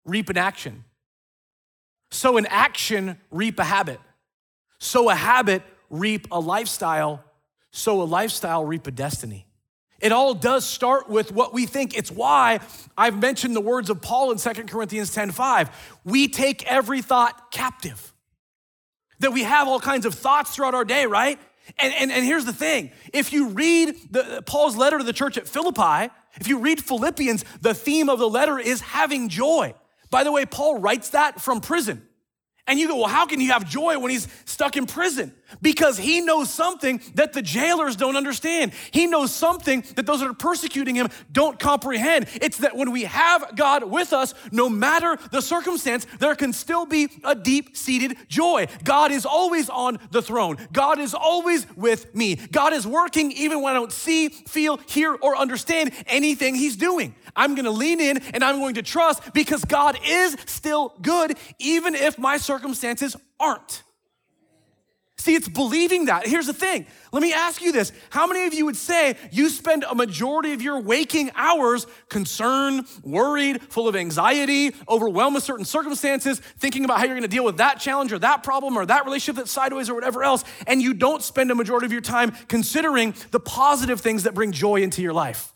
reap 0.04 0.30
an 0.30 0.38
action. 0.38 0.84
Sow 2.12 2.36
an 2.38 2.46
action, 2.48 3.18
reap 3.32 3.58
a 3.58 3.64
habit. 3.64 4.02
Sow 4.80 5.10
a 5.10 5.16
habit, 5.16 5.64
reap 5.90 6.28
a 6.30 6.40
lifestyle. 6.40 7.24
Sow 7.72 8.02
a 8.02 8.04
lifestyle, 8.04 8.66
reap 8.66 8.86
a 8.86 8.92
destiny. 8.92 9.48
It 10.04 10.12
all 10.12 10.34
does 10.34 10.68
start 10.68 11.10
with 11.10 11.32
what 11.32 11.54
we 11.54 11.66
think. 11.66 11.98
It's 11.98 12.12
why 12.12 12.60
I've 12.98 13.22
mentioned 13.22 13.56
the 13.56 13.62
words 13.62 13.90
of 13.90 14.02
Paul 14.02 14.32
in 14.32 14.38
2 14.38 14.68
Corinthians 14.68 15.16
10:5. 15.16 15.70
We 16.04 16.28
take 16.28 16.70
every 16.70 17.02
thought 17.02 17.52
captive. 17.52 18.14
That 19.20 19.32
we 19.32 19.44
have 19.44 19.70
all 19.70 19.80
kinds 19.80 20.06
of 20.06 20.14
thoughts 20.14 20.54
throughout 20.54 20.76
our 20.76 20.84
day, 20.84 21.06
right? 21.06 21.40
And, 21.78 21.94
and, 21.94 22.12
and 22.12 22.26
here's 22.26 22.44
the 22.44 22.52
thing 22.52 22.92
if 23.14 23.32
you 23.32 23.48
read 23.48 23.96
the, 24.12 24.44
Paul's 24.46 24.76
letter 24.76 24.98
to 24.98 25.06
the 25.06 25.14
church 25.14 25.38
at 25.38 25.48
Philippi, 25.48 26.12
if 26.36 26.50
you 26.50 26.60
read 26.60 26.84
Philippians, 26.84 27.46
the 27.62 27.74
theme 27.74 28.10
of 28.10 28.20
the 28.20 28.30
letter 28.30 28.60
is 28.60 28.82
having 28.82 29.30
joy. 29.30 29.74
By 30.10 30.26
the 30.26 30.34
way, 30.34 30.46
Paul 30.46 30.80
writes 30.80 31.12
that 31.12 31.40
from 31.40 31.62
prison. 31.62 32.06
And 32.68 32.78
you 32.78 32.90
go, 32.90 32.98
well, 32.98 33.08
how 33.08 33.26
can 33.26 33.40
he 33.40 33.48
have 33.48 33.70
joy 33.70 34.00
when 34.00 34.12
he's 34.12 34.28
stuck 34.46 34.76
in 34.76 34.86
prison? 34.86 35.34
Because 35.62 35.98
he 35.98 36.22
knows 36.22 36.50
something 36.52 37.02
that 37.16 37.34
the 37.34 37.42
jailers 37.42 37.96
don't 37.96 38.16
understand. 38.16 38.74
He 38.92 39.08
knows 39.08 39.34
something 39.34 39.84
that 39.96 40.06
those 40.06 40.20
that 40.20 40.30
are 40.30 40.34
persecuting 40.34 40.96
him 40.96 41.10
don't 41.32 41.60
comprehend. 41.60 42.28
It's 42.36 42.58
that 42.60 42.76
when 42.76 42.92
we 42.92 43.04
have 43.04 43.56
God 43.56 43.84
with 43.84 44.14
us, 44.14 44.34
no 44.52 44.70
matter 44.70 45.18
the 45.32 45.42
circumstance, 45.42 46.06
there 46.20 46.36
can 46.36 46.54
still 46.54 46.86
be 46.86 47.10
a 47.24 47.36
deep 47.36 47.76
seated 47.76 48.18
joy. 48.28 48.68
God 48.84 49.12
is 49.12 49.26
always 49.26 49.70
on 49.70 50.00
the 50.12 50.22
throne. 50.22 50.58
God 50.72 51.00
is 51.00 51.14
always 51.14 51.68
with 51.76 52.14
me. 52.16 52.36
God 52.36 52.74
is 52.74 52.86
working 52.88 53.32
even 53.32 53.62
when 53.62 53.74
I 53.74 53.78
don't 53.78 53.92
see, 53.92 54.30
feel, 54.30 54.78
hear, 54.88 55.14
or 55.16 55.36
understand 55.36 55.92
anything 56.08 56.56
he's 56.56 56.76
doing. 56.76 57.16
I'm 57.36 57.56
going 57.56 57.66
to 57.66 57.72
lean 57.72 58.00
in 58.00 58.18
and 58.18 58.44
I'm 58.44 58.60
going 58.60 58.76
to 58.76 58.84
trust 58.84 59.34
because 59.34 59.66
God 59.66 59.98
is 60.06 60.36
still 60.46 60.96
good, 61.02 61.38
even 61.60 61.96
if 61.96 62.18
my 62.18 62.38
circumstances 62.38 63.16
aren't. 63.40 63.84
See, 65.24 65.36
it's 65.36 65.48
believing 65.48 66.08
that. 66.08 66.28
Here's 66.28 66.48
the 66.48 66.54
thing. 66.54 66.86
Let 67.14 67.24
me 67.24 67.31
ask 67.31 67.62
you 67.62 67.72
this. 67.72 67.94
How 68.10 68.28
many 68.28 68.46
of 68.46 68.54
you 68.54 68.66
would 68.66 68.75
say 68.75 69.16
you 69.31 69.48
spend 69.48 69.86
a 69.90 69.96
majority 69.96 70.52
of 70.52 70.62
your 70.62 70.81
waking 70.81 71.31
hours 71.34 71.88
concerned, 72.10 72.88
worried, 73.04 73.62
full 73.62 73.88
of 73.88 73.96
anxiety, 73.96 74.75
overwhelmed 74.90 75.36
with 75.36 75.46
certain 75.46 75.64
circumstances, 75.64 76.42
thinking 76.42 76.84
about 76.84 76.98
how 76.98 77.06
you're 77.06 77.14
going 77.14 77.22
to 77.22 77.30
deal 77.30 77.46
with 77.46 77.56
that 77.56 77.80
challenge 77.80 78.12
or 78.12 78.20
that 78.20 78.44
problem 78.44 78.75
or 78.75 78.86
that 78.86 79.06
relationship 79.06 79.38
that's 79.38 79.52
sideways 79.52 79.90
or 79.90 79.94
whatever 79.94 80.25
else, 80.25 80.44
and 80.68 80.81
you 80.81 80.94
don't 80.94 81.24
spend 81.24 81.50
a 81.52 81.56
majority 81.56 81.86
of 81.86 81.94
your 81.94 82.02
time 82.02 82.31
considering 82.50 83.16
the 83.31 83.40
positive 83.40 84.02
things 84.02 84.24
that 84.24 84.34
bring 84.34 84.52
joy 84.52 84.81
into 84.81 85.02
your 85.02 85.14
life? 85.14 85.54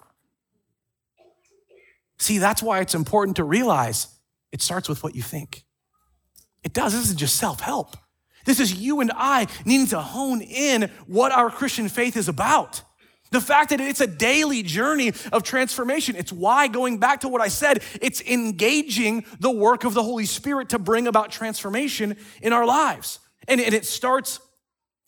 See, 2.19 2.37
that's 2.37 2.63
why 2.63 2.79
it's 2.79 2.95
important 2.95 3.35
to 3.35 3.43
realize 3.43 4.07
it 4.53 4.61
starts 4.61 4.87
with 4.87 5.03
what 5.03 5.13
you 5.13 5.21
think. 5.21 5.65
It 6.63 6.71
does. 6.71 6.93
This 6.93 7.03
isn't 7.03 7.19
just 7.19 7.35
self 7.35 7.59
help. 7.59 7.97
This 8.47 8.61
is 8.61 8.73
you 8.73 9.01
and 9.01 9.11
I 9.13 9.47
needing 9.65 9.87
to 9.87 9.99
hone 9.99 10.41
in 10.41 10.89
what 11.05 11.33
our 11.33 11.51
Christian 11.51 11.89
faith 11.89 12.15
is 12.15 12.29
about. 12.29 12.81
The 13.29 13.41
fact 13.41 13.71
that 13.71 13.81
it's 13.81 13.99
a 13.99 14.07
daily 14.07 14.63
journey 14.63 15.11
of 15.33 15.43
transformation. 15.43 16.15
It's 16.15 16.31
why, 16.31 16.69
going 16.69 16.97
back 16.97 17.19
to 17.21 17.27
what 17.27 17.41
I 17.41 17.49
said, 17.49 17.83
it's 18.01 18.21
engaging 18.21 19.25
the 19.41 19.51
work 19.51 19.83
of 19.83 19.93
the 19.93 20.01
Holy 20.01 20.25
Spirit 20.25 20.69
to 20.69 20.79
bring 20.79 21.07
about 21.07 21.29
transformation 21.29 22.15
in 22.41 22.53
our 22.53 22.65
lives. 22.65 23.19
And, 23.49 23.59
and 23.59 23.73
it 23.73 23.85
starts 23.85 24.39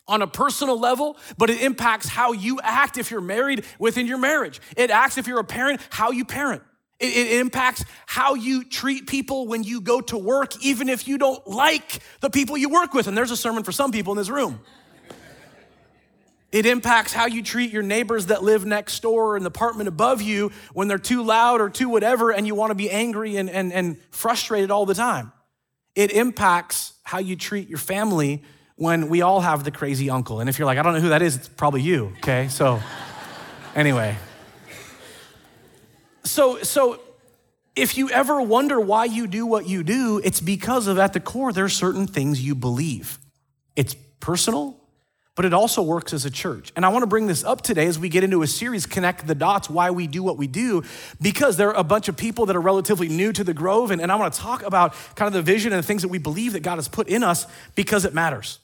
on 0.06 0.22
a 0.22 0.28
personal 0.28 0.78
level, 0.78 1.16
but 1.38 1.50
it 1.50 1.62
impacts 1.62 2.10
how 2.10 2.34
you 2.34 2.60
act 2.62 2.98
if 2.98 3.10
you're 3.10 3.22
married 3.22 3.64
within 3.80 4.06
your 4.06 4.18
marriage. 4.18 4.60
It 4.76 4.90
acts 4.90 5.18
if 5.18 5.28
you're 5.28 5.40
a 5.40 5.46
parent, 5.46 5.80
how 5.90 6.12
you 6.12 6.26
parent. 6.26 6.62
It, 7.00 7.40
impacts 7.40 7.86
how 8.08 8.34
you 8.34 8.66
treat 8.66 9.08
people 9.08 9.48
when 9.48 9.64
you 9.64 9.80
go 9.80 10.02
to 10.02 10.18
work, 10.18 10.62
even 10.62 10.90
if 10.90 11.08
you 11.08 11.18
don't 11.18 11.46
like 11.48 12.00
the 12.20 12.30
people 12.30 12.58
you 12.58 12.68
work 12.68 12.94
with. 12.94 13.08
And 13.08 13.18
there's 13.18 13.32
a 13.32 13.38
sermon 13.38 13.64
for 13.64 13.72
some 13.72 13.94
people 13.94 14.12
in 14.12 14.18
this 14.18 14.30
room. 14.30 14.60
It 16.52 16.66
impacts 16.66 17.14
how 17.14 17.28
you 17.28 17.44
treat 17.44 17.72
your 17.72 17.84
neighbors 17.84 18.26
that 18.26 18.44
live 18.44 18.66
next 18.66 19.02
door 19.02 19.34
or 19.34 19.38
in 19.38 19.44
the 19.44 19.50
apartment 19.50 19.88
above 19.88 20.22
you 20.22 20.52
when 20.74 20.88
they're 20.88 20.98
too 20.98 21.24
loud 21.24 21.62
or 21.62 21.70
too 21.70 21.88
whatever, 21.88 22.32
and 22.32 22.48
you 22.48 22.56
want 22.56 22.72
to 22.72 22.76
be 22.76 22.90
angry 22.90 23.38
and, 23.38 23.50
and, 23.50 23.72
and 23.72 23.98
frustrated 24.12 24.72
all 24.72 24.86
the 24.86 24.96
time. 24.96 25.32
It 25.96 26.12
impacts 26.12 26.94
how 27.04 27.20
you 27.20 27.36
treat 27.36 27.70
your 27.70 27.78
family 27.78 28.44
when 28.76 29.10
we 29.10 29.22
all 29.22 29.42
have 29.42 29.64
the 29.64 29.72
crazy 29.72 30.10
uncle. 30.10 30.40
And 30.40 30.50
if 30.50 30.58
you're 30.58 30.66
like, 30.66 30.78
I 30.78 30.82
don't 30.82 30.94
know 30.94 31.02
who 31.02 31.10
that 31.10 31.22
is, 31.22 31.36
it's 31.36 31.48
probably 31.50 31.82
you, 31.82 32.14
okay? 32.18 32.48
So, 32.48 32.82
anyway. 33.76 34.18
So, 36.30 36.62
so 36.62 37.02
if 37.76 37.98
you 37.98 38.12
ever 38.12 38.40
wonder 38.40 38.80
why 38.80 39.06
you 39.06 39.26
do 39.26 39.48
what 39.48 39.68
you 39.68 39.84
do, 39.84 40.22
it's 40.24 40.40
because 40.40 40.86
of 40.86 41.00
at 41.00 41.14
the 41.14 41.20
core, 41.20 41.52
there 41.52 41.66
are 41.66 41.70
certain 41.70 42.06
things 42.06 42.40
you 42.40 42.54
believe. 42.54 43.18
It's 43.76 43.96
personal, 44.20 44.80
but 45.36 45.44
it 45.46 45.56
also 45.56 45.82
works 45.82 46.14
as 46.14 46.26
a 46.26 46.30
church. 46.30 46.72
And 46.76 46.86
I 46.86 46.90
want 46.90 47.02
to 47.02 47.08
bring 47.08 47.26
this 47.26 47.44
up 47.44 47.62
today 47.62 47.88
as 47.88 47.98
we 47.98 48.10
get 48.10 48.24
into 48.24 48.44
a 48.44 48.48
series, 48.48 48.86
Connect 48.86 49.26
the 49.26 49.34
Dots, 49.34 49.72
why 49.72 49.90
we 49.90 50.06
do 50.06 50.22
what 50.22 50.38
we 50.38 50.46
do, 50.46 50.84
because 51.20 51.58
there 51.58 51.70
are 51.70 51.80
a 51.80 51.84
bunch 51.84 52.08
of 52.10 52.16
people 52.16 52.46
that 52.46 52.56
are 52.56 52.62
relatively 52.62 53.08
new 53.08 53.34
to 53.34 53.44
the 53.44 53.54
Grove. 53.54 53.90
And, 53.90 54.00
and 54.00 54.12
I 54.12 54.16
want 54.16 54.32
to 54.32 54.40
talk 54.40 54.62
about 54.62 54.94
kind 55.16 55.28
of 55.28 55.34
the 55.34 55.42
vision 55.42 55.74
and 55.74 55.82
the 55.82 55.88
things 55.88 56.04
that 56.04 56.10
we 56.10 56.20
believe 56.20 56.54
that 56.54 56.62
God 56.62 56.76
has 56.76 56.88
put 56.88 57.08
in 57.08 57.24
us 57.24 57.48
because 57.74 58.06
it 58.06 58.14
matters. 58.14 58.60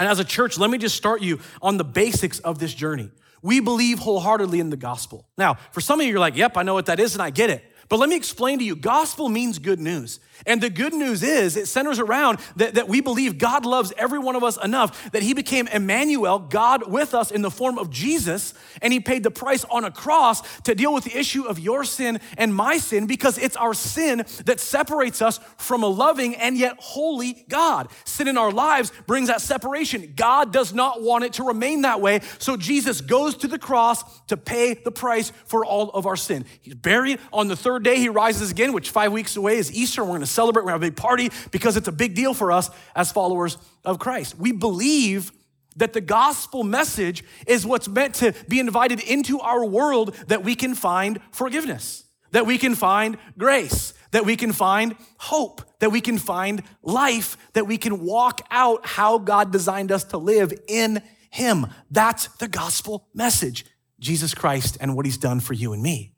And 0.00 0.08
as 0.08 0.18
a 0.18 0.24
church, 0.24 0.58
let 0.58 0.68
me 0.68 0.78
just 0.78 0.96
start 0.96 1.22
you 1.22 1.38
on 1.62 1.76
the 1.76 1.84
basics 1.84 2.40
of 2.40 2.58
this 2.58 2.74
journey. 2.74 3.10
We 3.42 3.60
believe 3.60 3.98
wholeheartedly 3.98 4.60
in 4.60 4.70
the 4.70 4.76
gospel. 4.76 5.26
Now, 5.36 5.54
for 5.72 5.80
some 5.80 6.00
of 6.00 6.06
you, 6.06 6.12
you're 6.12 6.20
like, 6.20 6.36
yep, 6.36 6.56
I 6.56 6.62
know 6.62 6.74
what 6.74 6.86
that 6.86 7.00
is 7.00 7.14
and 7.14 7.22
I 7.22 7.30
get 7.30 7.50
it. 7.50 7.64
But 7.88 7.98
let 7.98 8.08
me 8.08 8.16
explain 8.16 8.58
to 8.58 8.64
you 8.64 8.76
gospel 8.76 9.28
means 9.28 9.58
good 9.58 9.80
news. 9.80 10.20
And 10.46 10.62
the 10.62 10.70
good 10.70 10.92
news 10.92 11.22
is 11.22 11.56
it 11.56 11.66
centers 11.68 11.98
around 11.98 12.38
that, 12.56 12.74
that 12.74 12.88
we 12.88 13.00
believe 13.00 13.38
God 13.38 13.66
loves 13.66 13.92
every 13.96 14.18
one 14.18 14.36
of 14.36 14.44
us 14.44 14.56
enough 14.62 15.10
that 15.12 15.22
he 15.22 15.34
became 15.34 15.68
Emmanuel, 15.68 16.38
God 16.38 16.90
with 16.90 17.14
us 17.14 17.30
in 17.30 17.42
the 17.42 17.50
form 17.50 17.78
of 17.78 17.90
Jesus, 17.90 18.54
and 18.82 18.92
he 18.92 19.00
paid 19.00 19.22
the 19.22 19.30
price 19.30 19.64
on 19.70 19.84
a 19.84 19.90
cross 19.90 20.42
to 20.60 20.74
deal 20.74 20.92
with 20.92 21.04
the 21.04 21.16
issue 21.16 21.44
of 21.44 21.58
your 21.58 21.84
sin 21.84 22.20
and 22.36 22.54
my 22.54 22.78
sin 22.78 23.06
because 23.06 23.38
it's 23.38 23.56
our 23.56 23.74
sin 23.74 24.24
that 24.44 24.60
separates 24.60 25.20
us 25.22 25.40
from 25.56 25.82
a 25.82 25.86
loving 25.86 26.34
and 26.36 26.56
yet 26.56 26.76
holy 26.78 27.44
God. 27.48 27.88
Sin 28.04 28.28
in 28.28 28.38
our 28.38 28.52
lives 28.52 28.92
brings 29.06 29.28
that 29.28 29.40
separation. 29.40 30.12
God 30.16 30.52
does 30.52 30.72
not 30.72 31.02
want 31.02 31.24
it 31.24 31.34
to 31.34 31.44
remain 31.44 31.82
that 31.82 32.00
way. 32.00 32.20
So 32.38 32.56
Jesus 32.56 33.00
goes 33.00 33.36
to 33.38 33.48
the 33.48 33.58
cross 33.58 34.20
to 34.26 34.36
pay 34.36 34.74
the 34.74 34.90
price 34.90 35.32
for 35.46 35.64
all 35.64 35.90
of 35.90 36.06
our 36.06 36.16
sin. 36.16 36.44
He's 36.60 36.74
buried 36.74 37.18
on 37.32 37.48
the 37.48 37.56
third 37.56 37.82
day, 37.82 37.96
he 37.96 38.08
rises 38.08 38.50
again, 38.50 38.72
which 38.72 38.90
five 38.90 39.12
weeks 39.12 39.36
away 39.36 39.58
is 39.58 39.72
Easter. 39.72 40.02
We're 40.02 40.10
going 40.10 40.20
to 40.20 40.26
celebrate, 40.28 40.64
we're 40.64 40.72
have 40.72 40.82
a 40.82 40.86
big 40.86 40.96
party 40.96 41.30
because 41.50 41.76
it's 41.76 41.88
a 41.88 41.92
big 41.92 42.14
deal 42.14 42.34
for 42.34 42.52
us 42.52 42.70
as 42.94 43.10
followers 43.10 43.58
of 43.84 43.98
Christ. 43.98 44.38
We 44.38 44.52
believe 44.52 45.32
that 45.76 45.92
the 45.92 46.00
gospel 46.00 46.64
message 46.64 47.24
is 47.46 47.64
what's 47.64 47.88
meant 47.88 48.14
to 48.16 48.34
be 48.48 48.58
invited 48.60 49.00
into 49.00 49.40
our 49.40 49.64
world 49.64 50.14
that 50.26 50.44
we 50.44 50.54
can 50.54 50.74
find 50.74 51.20
forgiveness, 51.30 52.04
that 52.32 52.46
we 52.46 52.58
can 52.58 52.74
find 52.74 53.16
grace, 53.38 53.94
that 54.10 54.24
we 54.24 54.36
can 54.36 54.52
find 54.52 54.96
hope, 55.18 55.62
that 55.78 55.90
we 55.90 56.00
can 56.00 56.18
find 56.18 56.62
life, 56.82 57.36
that 57.52 57.66
we 57.66 57.78
can 57.78 58.04
walk 58.04 58.40
out 58.50 58.86
how 58.86 59.18
God 59.18 59.52
designed 59.52 59.92
us 59.92 60.04
to 60.04 60.18
live 60.18 60.52
in 60.66 61.02
Him. 61.30 61.66
That's 61.90 62.28
the 62.36 62.48
gospel 62.48 63.08
message 63.14 63.64
Jesus 64.00 64.34
Christ 64.34 64.76
and 64.80 64.96
what 64.96 65.06
He's 65.06 65.18
done 65.18 65.40
for 65.40 65.54
you 65.54 65.72
and 65.72 65.82
me. 65.82 66.12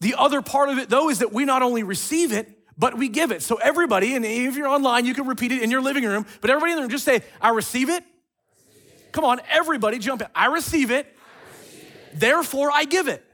The 0.00 0.14
other 0.16 0.42
part 0.42 0.68
of 0.68 0.78
it, 0.78 0.88
though, 0.88 1.08
is 1.08 1.20
that 1.20 1.32
we 1.32 1.44
not 1.44 1.62
only 1.62 1.82
receive 1.82 2.32
it, 2.32 2.50
but 2.78 2.98
we 2.98 3.08
give 3.08 3.32
it. 3.32 3.42
So, 3.42 3.56
everybody, 3.56 4.14
and 4.14 4.24
if 4.24 4.56
you're 4.56 4.68
online, 4.68 5.06
you 5.06 5.14
can 5.14 5.26
repeat 5.26 5.52
it 5.52 5.62
in 5.62 5.70
your 5.70 5.80
living 5.80 6.04
room, 6.04 6.26
but 6.40 6.50
everybody 6.50 6.72
in 6.72 6.76
the 6.76 6.82
room 6.82 6.90
just 6.90 7.04
say, 7.04 7.22
I 7.40 7.50
receive 7.50 7.88
it. 7.88 8.04
Come 9.12 9.24
on, 9.24 9.40
everybody 9.48 9.98
jump 9.98 10.20
in. 10.20 10.28
I 10.34 10.46
receive 10.46 10.90
it, 10.90 11.06
I 11.06 11.50
receive 11.50 11.84
it. 12.12 12.20
therefore 12.20 12.70
I 12.70 12.84
give 12.84 13.08
it. 13.08 13.24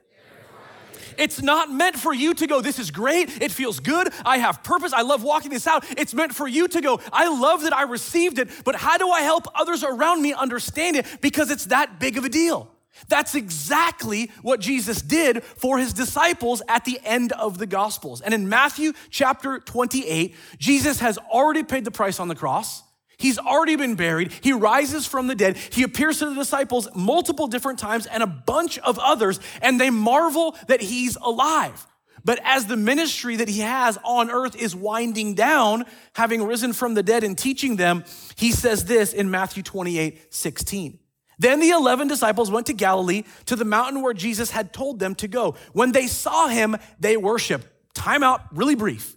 It's 1.18 1.42
not 1.42 1.70
meant 1.70 1.96
for 1.96 2.14
you 2.14 2.34
to 2.34 2.46
go, 2.46 2.60
this 2.60 2.78
is 2.78 2.90
great, 2.90 3.42
it 3.42 3.50
feels 3.50 3.80
good, 3.80 4.12
I 4.24 4.38
have 4.38 4.62
purpose, 4.62 4.92
I 4.92 5.02
love 5.02 5.22
walking 5.22 5.50
this 5.50 5.66
out. 5.66 5.84
It's 5.98 6.14
meant 6.14 6.34
for 6.34 6.48
you 6.48 6.68
to 6.68 6.80
go, 6.80 7.00
I 7.12 7.28
love 7.28 7.62
that 7.62 7.74
I 7.74 7.82
received 7.82 8.38
it, 8.38 8.48
but 8.64 8.76
how 8.76 8.96
do 8.96 9.10
I 9.10 9.22
help 9.22 9.46
others 9.54 9.84
around 9.84 10.22
me 10.22 10.32
understand 10.32 10.96
it? 10.96 11.06
Because 11.20 11.50
it's 11.50 11.66
that 11.66 12.00
big 12.00 12.16
of 12.16 12.24
a 12.24 12.28
deal. 12.28 12.71
That's 13.08 13.34
exactly 13.34 14.30
what 14.42 14.60
Jesus 14.60 15.02
did 15.02 15.42
for 15.44 15.78
his 15.78 15.92
disciples 15.92 16.62
at 16.68 16.84
the 16.84 17.00
end 17.04 17.32
of 17.32 17.58
the 17.58 17.66
Gospels. 17.66 18.20
And 18.20 18.32
in 18.34 18.48
Matthew 18.48 18.92
chapter 19.10 19.58
28, 19.58 20.34
Jesus 20.58 21.00
has 21.00 21.18
already 21.18 21.62
paid 21.62 21.84
the 21.84 21.90
price 21.90 22.20
on 22.20 22.28
the 22.28 22.34
cross. 22.34 22.82
He's 23.18 23.38
already 23.38 23.76
been 23.76 23.94
buried. 23.94 24.32
He 24.40 24.52
rises 24.52 25.06
from 25.06 25.28
the 25.28 25.36
dead. 25.36 25.56
He 25.56 25.84
appears 25.84 26.18
to 26.18 26.26
the 26.26 26.34
disciples 26.34 26.88
multiple 26.94 27.46
different 27.46 27.78
times 27.78 28.06
and 28.06 28.22
a 28.22 28.26
bunch 28.26 28.78
of 28.80 28.98
others, 28.98 29.38
and 29.60 29.80
they 29.80 29.90
marvel 29.90 30.56
that 30.66 30.80
he's 30.80 31.16
alive. 31.16 31.86
But 32.24 32.40
as 32.44 32.66
the 32.66 32.76
ministry 32.76 33.36
that 33.36 33.48
he 33.48 33.60
has 33.60 33.98
on 34.04 34.30
earth 34.30 34.56
is 34.56 34.74
winding 34.74 35.34
down, 35.34 35.84
having 36.14 36.44
risen 36.44 36.72
from 36.72 36.94
the 36.94 37.02
dead 37.02 37.24
and 37.24 37.36
teaching 37.36 37.76
them, 37.76 38.04
he 38.36 38.52
says 38.52 38.84
this 38.84 39.12
in 39.12 39.30
Matthew 39.30 39.62
28 39.62 40.32
16. 40.32 40.98
Then 41.42 41.58
the 41.58 41.70
11 41.70 42.06
disciples 42.06 42.52
went 42.52 42.66
to 42.68 42.72
Galilee 42.72 43.24
to 43.46 43.56
the 43.56 43.64
mountain 43.64 44.00
where 44.00 44.14
Jesus 44.14 44.52
had 44.52 44.72
told 44.72 45.00
them 45.00 45.16
to 45.16 45.26
go. 45.26 45.56
When 45.72 45.90
they 45.90 46.06
saw 46.06 46.46
him, 46.46 46.76
they 47.00 47.16
worshiped. 47.16 47.66
Time 47.94 48.22
out, 48.22 48.42
really 48.52 48.76
brief. 48.76 49.16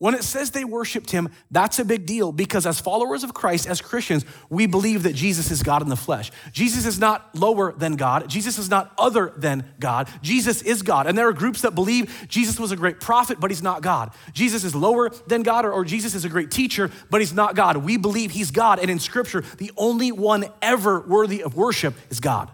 When 0.00 0.14
it 0.14 0.22
says 0.22 0.52
they 0.52 0.64
worshiped 0.64 1.10
him, 1.10 1.28
that's 1.50 1.80
a 1.80 1.84
big 1.84 2.06
deal 2.06 2.30
because 2.30 2.66
as 2.66 2.78
followers 2.78 3.24
of 3.24 3.34
Christ, 3.34 3.66
as 3.66 3.80
Christians, 3.80 4.24
we 4.48 4.66
believe 4.66 5.02
that 5.02 5.14
Jesus 5.14 5.50
is 5.50 5.64
God 5.64 5.82
in 5.82 5.88
the 5.88 5.96
flesh. 5.96 6.30
Jesus 6.52 6.86
is 6.86 7.00
not 7.00 7.34
lower 7.34 7.72
than 7.72 7.96
God. 7.96 8.28
Jesus 8.28 8.58
is 8.58 8.70
not 8.70 8.92
other 8.96 9.32
than 9.36 9.68
God. 9.80 10.08
Jesus 10.22 10.62
is 10.62 10.82
God. 10.82 11.08
And 11.08 11.18
there 11.18 11.26
are 11.26 11.32
groups 11.32 11.62
that 11.62 11.74
believe 11.74 12.26
Jesus 12.28 12.60
was 12.60 12.70
a 12.70 12.76
great 12.76 13.00
prophet, 13.00 13.40
but 13.40 13.50
he's 13.50 13.62
not 13.62 13.82
God. 13.82 14.12
Jesus 14.32 14.62
is 14.62 14.72
lower 14.72 15.10
than 15.26 15.42
God, 15.42 15.64
or, 15.64 15.72
or 15.72 15.84
Jesus 15.84 16.14
is 16.14 16.24
a 16.24 16.28
great 16.28 16.52
teacher, 16.52 16.92
but 17.10 17.20
he's 17.20 17.32
not 17.32 17.56
God. 17.56 17.78
We 17.78 17.96
believe 17.96 18.30
he's 18.30 18.52
God. 18.52 18.78
And 18.78 18.92
in 18.92 19.00
Scripture, 19.00 19.42
the 19.58 19.72
only 19.76 20.12
one 20.12 20.44
ever 20.62 21.00
worthy 21.00 21.42
of 21.42 21.56
worship 21.56 21.94
is 22.08 22.20
God. 22.20 22.52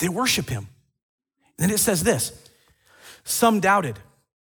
They 0.00 0.10
worship 0.10 0.50
him. 0.50 0.68
And 1.58 1.70
then 1.70 1.74
it 1.74 1.78
says 1.78 2.02
this 2.02 2.32
some 3.24 3.58
doubted. 3.58 3.98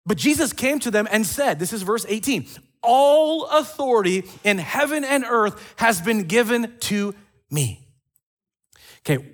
But 0.08 0.16
Jesus 0.16 0.54
came 0.54 0.78
to 0.80 0.90
them 0.90 1.06
and 1.10 1.26
said, 1.26 1.58
This 1.58 1.72
is 1.72 1.82
verse 1.82 2.06
18 2.08 2.46
All 2.82 3.46
authority 3.46 4.24
in 4.42 4.56
heaven 4.56 5.04
and 5.04 5.24
earth 5.28 5.74
has 5.76 6.00
been 6.00 6.24
given 6.24 6.72
to 6.80 7.14
me. 7.50 7.86
Okay, 9.00 9.24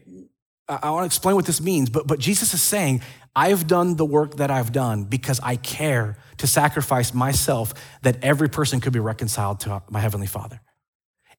I 0.68 0.90
want 0.90 1.02
to 1.02 1.06
explain 1.06 1.36
what 1.36 1.46
this 1.46 1.60
means, 1.60 1.90
but, 1.90 2.08
but 2.08 2.18
Jesus 2.18 2.52
is 2.54 2.62
saying, 2.62 3.02
I've 3.36 3.66
done 3.66 3.96
the 3.96 4.04
work 4.04 4.36
that 4.36 4.50
I've 4.50 4.72
done 4.72 5.04
because 5.04 5.40
I 5.40 5.56
care 5.56 6.18
to 6.38 6.46
sacrifice 6.46 7.14
myself 7.14 7.72
that 8.02 8.22
every 8.22 8.48
person 8.48 8.80
could 8.80 8.92
be 8.92 9.00
reconciled 9.00 9.60
to 9.60 9.82
my 9.90 10.00
Heavenly 10.00 10.26
Father. 10.26 10.60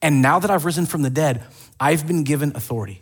And 0.01 0.22
now 0.22 0.39
that 0.39 0.50
I've 0.50 0.65
risen 0.65 0.86
from 0.86 1.01
the 1.01 1.10
dead, 1.10 1.44
I've 1.80 2.08
been 2.08 2.24
given 2.24 2.54
authority. 2.56 3.01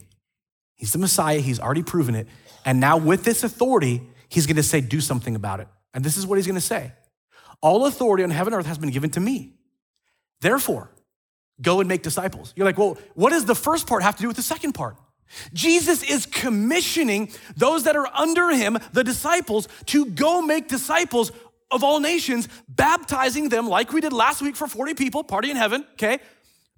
He's 0.75 0.93
the 0.93 0.99
Messiah, 0.99 1.39
he's 1.39 1.59
already 1.59 1.83
proven 1.83 2.15
it. 2.15 2.27
And 2.65 2.79
now, 2.79 2.97
with 2.97 3.23
this 3.23 3.43
authority, 3.43 4.01
he's 4.29 4.47
going 4.47 4.55
to 4.55 4.63
say, 4.63 4.81
Do 4.81 4.99
something 4.99 5.35
about 5.35 5.59
it. 5.59 5.67
And 5.93 6.03
this 6.03 6.17
is 6.17 6.25
what 6.25 6.37
he's 6.37 6.47
going 6.47 6.55
to 6.55 6.61
say 6.61 6.93
All 7.61 7.85
authority 7.85 8.23
on 8.23 8.29
heaven 8.29 8.53
and 8.53 8.59
earth 8.59 8.67
has 8.67 8.77
been 8.77 8.91
given 8.91 9.09
to 9.11 9.19
me. 9.19 9.53
Therefore, 10.41 10.91
go 11.61 11.79
and 11.79 11.87
make 11.87 12.03
disciples. 12.03 12.53
You're 12.55 12.65
like, 12.65 12.77
well, 12.77 12.97
what 13.15 13.29
does 13.29 13.45
the 13.45 13.55
first 13.55 13.87
part 13.87 14.03
have 14.03 14.15
to 14.17 14.21
do 14.21 14.27
with 14.27 14.37
the 14.37 14.43
second 14.43 14.73
part? 14.73 14.97
Jesus 15.53 16.03
is 16.03 16.25
commissioning 16.25 17.31
those 17.55 17.83
that 17.83 17.95
are 17.95 18.07
under 18.13 18.51
him, 18.51 18.77
the 18.91 19.03
disciples, 19.03 19.67
to 19.87 20.05
go 20.05 20.41
make 20.41 20.67
disciples 20.67 21.31
of 21.71 21.83
all 21.83 21.99
nations, 21.99 22.47
baptizing 22.67 23.49
them 23.49 23.67
like 23.67 23.91
we 23.91 24.01
did 24.01 24.13
last 24.13 24.41
week 24.41 24.55
for 24.55 24.67
40 24.67 24.93
people, 24.93 25.23
party 25.23 25.49
in 25.49 25.57
heaven, 25.57 25.85
okay? 25.93 26.19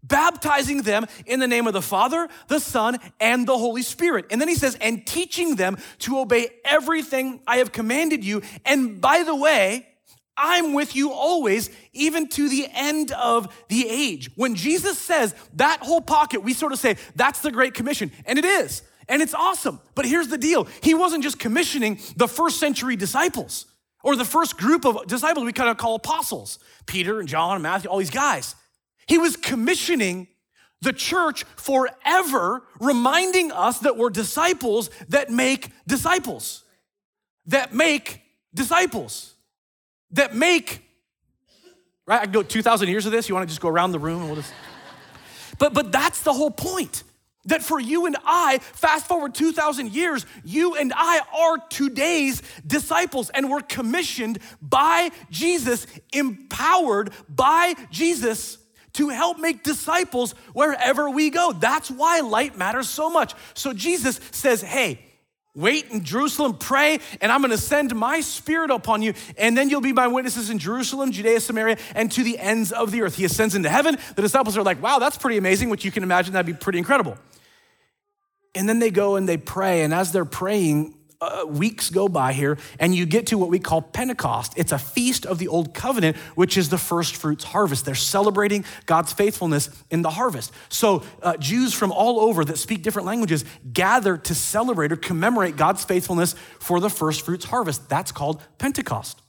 Baptizing 0.08 0.82
them 0.82 1.06
in 1.26 1.40
the 1.40 1.48
name 1.48 1.68
of 1.68 1.74
the 1.74 1.82
Father, 1.82 2.28
the 2.48 2.60
Son, 2.60 3.00
and 3.20 3.48
the 3.48 3.58
Holy 3.58 3.82
Spirit. 3.82 4.26
And 4.32 4.40
then 4.40 4.48
he 4.48 4.56
says, 4.56 4.78
and 4.82 5.06
teaching 5.06 5.56
them 5.56 5.78
to 6.00 6.20
obey 6.20 6.50
everything 6.64 7.42
I 7.48 7.58
have 7.58 7.72
commanded 7.72 8.24
you. 8.24 8.42
And 8.66 9.02
by 9.02 9.24
the 9.24 9.36
way, 9.36 9.88
I'm 10.38 10.74
with 10.74 10.96
you 10.96 11.12
always, 11.12 11.70
even 11.94 12.28
to 12.30 12.50
the 12.50 12.68
end 12.74 13.12
of 13.12 13.54
the 13.70 13.88
age. 13.88 14.30
When 14.36 14.56
Jesus 14.56 14.98
says 14.98 15.34
that 15.54 15.80
whole 15.82 16.02
pocket, 16.02 16.44
we 16.44 16.54
sort 16.54 16.74
of 16.74 16.80
say, 16.80 16.98
that's 17.16 17.40
the 17.40 17.52
Great 17.52 17.74
Commission. 17.74 18.12
And 18.26 18.38
it 18.38 18.46
is. 18.46 18.82
And 19.08 19.22
it's 19.22 19.34
awesome. 19.34 19.80
But 19.94 20.06
here's 20.06 20.28
the 20.28 20.38
deal 20.38 20.68
He 20.82 20.94
wasn't 20.94 21.24
just 21.24 21.40
commissioning 21.40 22.00
the 22.16 22.28
first 22.28 22.60
century 22.60 22.96
disciples 22.96 23.66
or 24.04 24.16
the 24.16 24.26
first 24.26 24.58
group 24.58 24.86
of 24.86 25.08
disciples 25.08 25.46
we 25.46 25.54
kind 25.54 25.70
of 25.70 25.78
call 25.78 25.96
apostles 25.96 26.60
Peter 26.86 27.20
and 27.20 27.30
John 27.30 27.56
and 27.56 27.64
Matthew, 27.64 27.90
all 27.90 28.00
these 28.00 28.10
guys. 28.10 28.56
He 29.08 29.18
was 29.18 29.36
commissioning 29.36 30.28
the 30.82 30.94
church 30.94 31.44
forever, 31.56 32.64
reminding 32.80 33.52
us 33.52 33.80
that 33.80 33.98
we're 33.98 34.10
disciples 34.10 34.90
that 35.10 35.30
make 35.30 35.72
disciples, 35.88 36.64
that 37.48 37.74
make 37.74 38.22
disciples, 38.54 39.34
that 40.12 40.36
make, 40.36 40.82
right? 42.06 42.22
I 42.22 42.24
can 42.24 42.32
go 42.32 42.44
2,000 42.44 42.88
years 42.88 43.06
of 43.06 43.12
this. 43.12 43.28
You 43.28 43.36
want 43.36 43.48
to 43.48 43.52
just 43.52 43.62
go 43.62 43.70
around 43.70 43.92
the 43.92 44.00
room 44.00 44.22
and 44.22 44.28
we'll 44.28 44.38
just. 44.38 44.54
But, 45.58 45.74
but 45.74 45.92
that's 45.92 46.22
the 46.22 46.34
whole 46.34 46.52
point. 46.52 47.04
That 47.48 47.62
for 47.62 47.80
you 47.80 48.08
and 48.08 48.18
I, 48.26 48.58
fast 48.58 49.06
forward 49.06 49.36
2,000 49.36 49.92
years, 49.94 50.26
you 50.44 50.76
and 50.76 50.92
I 50.96 51.22
are 51.32 51.60
today's 51.70 52.42
disciples, 52.66 53.30
and 53.30 53.52
we're 53.52 53.62
commissioned 53.62 54.40
by 54.64 55.12
Jesus, 55.30 55.86
empowered 56.12 57.12
by 57.30 57.76
Jesus 57.92 58.58
to 58.96 59.10
help 59.10 59.40
make 59.40 59.64
disciples 59.64 60.34
wherever 60.54 61.10
we 61.10 61.30
go. 61.30 61.54
That's 61.54 61.90
why 61.90 62.22
light 62.22 62.58
matters 62.58 62.90
so 62.90 63.10
much. 63.10 63.34
So 63.54 63.74
Jesus 63.74 64.20
says, 64.32 64.62
Hey, 64.62 65.00
wait 65.54 65.90
in 65.92 66.04
Jerusalem, 66.04 66.58
pray, 66.58 67.00
and 67.22 67.32
I'm 67.32 67.42
gonna 67.42 67.58
send 67.58 67.96
my 67.96 68.22
spirit 68.22 68.72
upon 68.72 69.02
you, 69.02 69.14
and 69.38 69.58
then 69.58 69.70
you'll 69.70 69.82
be 69.82 69.94
my 69.94 70.08
witnesses 70.08 70.50
in 70.50 70.60
Jerusalem, 70.60 71.12
Judea, 71.12 71.40
Samaria, 71.40 71.78
and 71.94 72.12
to 72.12 72.24
the 72.24 72.38
ends 72.38 72.72
of 72.72 72.92
the 72.92 73.02
earth. 73.02 73.16
He 73.16 73.26
ascends 73.26 73.56
into 73.56 73.70
heaven. 73.70 73.98
The 74.16 74.22
disciples 74.22 74.58
are 74.58 74.64
like, 74.64 74.82
Wow, 74.82 75.00
that's 75.00 75.18
pretty 75.18 75.38
amazing, 75.38 75.70
which 75.70 75.86
you 75.86 75.92
can 75.92 76.04
imagine 76.04 76.34
that'd 76.34 76.46
be 76.46 76.54
pretty 76.54 76.80
incredible. 76.80 77.18
And 78.54 78.70
then 78.70 78.80
they 78.80 78.92
go 78.92 79.18
and 79.18 79.28
they 79.28 79.38
pray, 79.38 79.84
and 79.84 79.94
as 79.94 80.12
they're 80.12 80.26
praying, 80.26 80.96
uh, 81.26 81.46
weeks 81.46 81.90
go 81.90 82.08
by 82.08 82.34
here, 82.34 82.58
and 82.80 82.94
you 82.94 83.06
get 83.06 83.28
to 83.28 83.38
what 83.38 83.50
we 83.50 83.60
call 83.60 83.82
Pentecost. 83.82 84.54
It's 84.56 84.72
a 84.72 84.78
feast 84.78 85.26
of 85.26 85.40
the 85.40 85.48
Old 85.48 85.74
Covenant, 85.74 86.18
which 86.36 86.58
is 86.58 86.70
the 86.70 86.78
first 86.78 87.16
fruits 87.16 87.44
harvest. 87.44 87.86
They're 87.86 87.96
celebrating 87.96 88.66
God's 88.86 89.14
faithfulness 89.14 89.70
in 89.90 90.02
the 90.02 90.12
harvest. 90.12 90.52
So, 90.70 91.04
uh, 91.22 91.38
Jews 91.38 91.74
from 91.74 91.92
all 91.92 92.20
over 92.20 92.46
that 92.46 92.58
speak 92.58 92.82
different 92.82 93.06
languages 93.06 93.46
gather 93.72 94.18
to 94.18 94.36
celebrate 94.36 94.92
or 94.92 94.98
commemorate 94.98 95.58
God's 95.58 95.84
faithfulness 95.84 96.36
for 96.60 96.80
the 96.80 96.90
first 96.90 97.26
fruits 97.26 97.46
harvest. 97.46 97.90
That's 97.90 98.12
called 98.12 98.42
Pentecost. 98.58 99.22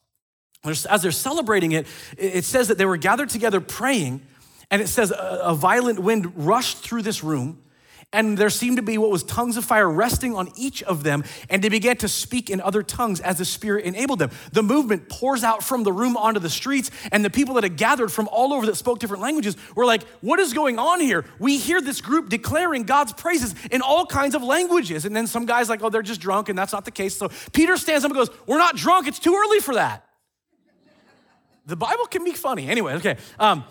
As 0.65 1.03
they're 1.03 1.13
celebrating 1.13 1.73
it, 1.73 1.87
it 2.19 2.45
says 2.45 2.69
that 2.69 2.79
they 2.79 2.87
were 2.87 2.97
gathered 2.97 3.29
together 3.29 3.61
praying, 3.61 4.23
and 4.71 4.83
it 4.83 4.89
says 4.89 5.13
a, 5.13 5.41
a 5.45 5.55
violent 5.55 6.01
wind 6.01 6.33
rushed 6.37 6.79
through 6.79 7.03
this 7.03 7.23
room 7.23 7.63
and 8.13 8.39
there 8.39 8.51
seemed 8.51 8.77
to 8.77 8.83
be 8.83 8.99
what 8.99 9.11
was 9.11 9.23
tongues 9.25 9.57
of 9.57 9.65
fire 9.65 9.91
resting 9.91 10.35
on 10.35 10.51
each 10.57 10.83
of 10.85 11.03
them, 11.03 11.25
and 11.51 11.63
they 11.63 11.69
began 11.69 11.97
to 11.99 12.09
speak 12.09 12.49
in 12.49 12.61
other 12.61 12.83
tongues 12.83 13.21
as 13.21 13.39
the 13.39 13.45
Spirit 13.45 13.85
enabled 13.85 14.21
them. 14.21 14.31
The 14.53 14.63
movement 14.63 15.09
pours 15.09 15.43
out 15.43 15.63
from 15.63 15.83
the 15.83 15.93
room 15.93 16.17
onto 16.17 16.41
the 16.41 16.49
streets, 16.49 16.91
and 17.11 17.25
the 17.25 17.31
people 17.31 17.55
that 17.55 17.65
had 17.65 17.77
gathered 17.77 18.13
from 18.13 18.29
all 18.29 18.53
over 18.53 18.65
that 18.67 18.77
spoke 18.77 19.01
different 19.01 19.23
languages 19.23 19.57
were 19.75 19.85
like, 19.85 20.03
What 20.21 20.39
is 20.39 20.53
going 20.53 20.79
on 20.79 21.01
here? 21.01 21.25
We 21.39 21.59
hear 21.59 21.81
this 21.81 22.01
group 22.01 22.29
declaring 22.29 22.85
God's 22.85 23.13
praises 23.13 23.55
in 23.71 23.83
all 23.83 24.07
kinds 24.07 24.35
of 24.35 24.43
languages. 24.43 25.05
And 25.05 25.15
then 25.15 25.27
some 25.27 25.45
guys 25.45 25.69
like, 25.69 25.83
Oh, 25.83 25.91
they're 25.91 26.03
just 26.03 26.21
drunk, 26.21 26.49
and 26.49 26.57
that's 26.57 26.73
not 26.73 26.85
the 26.85 26.93
case. 26.93 27.17
So 27.17 27.29
Peter 27.53 27.77
stands 27.77 28.05
up 28.05 28.11
and 28.11 28.17
goes, 28.17 28.31
We're 28.47 28.59
not 28.59 28.77
drunk, 28.77 29.09
it's 29.09 29.19
too 29.19 29.35
early 29.35 29.59
for 29.59 29.75
that. 29.75 30.05
The 31.67 31.77
Bible 31.77 32.07
can 32.07 32.25
be 32.25 32.33
funny. 32.33 32.69
Anyway, 32.69 32.95
okay. 32.95 33.17
Um, 33.41 33.65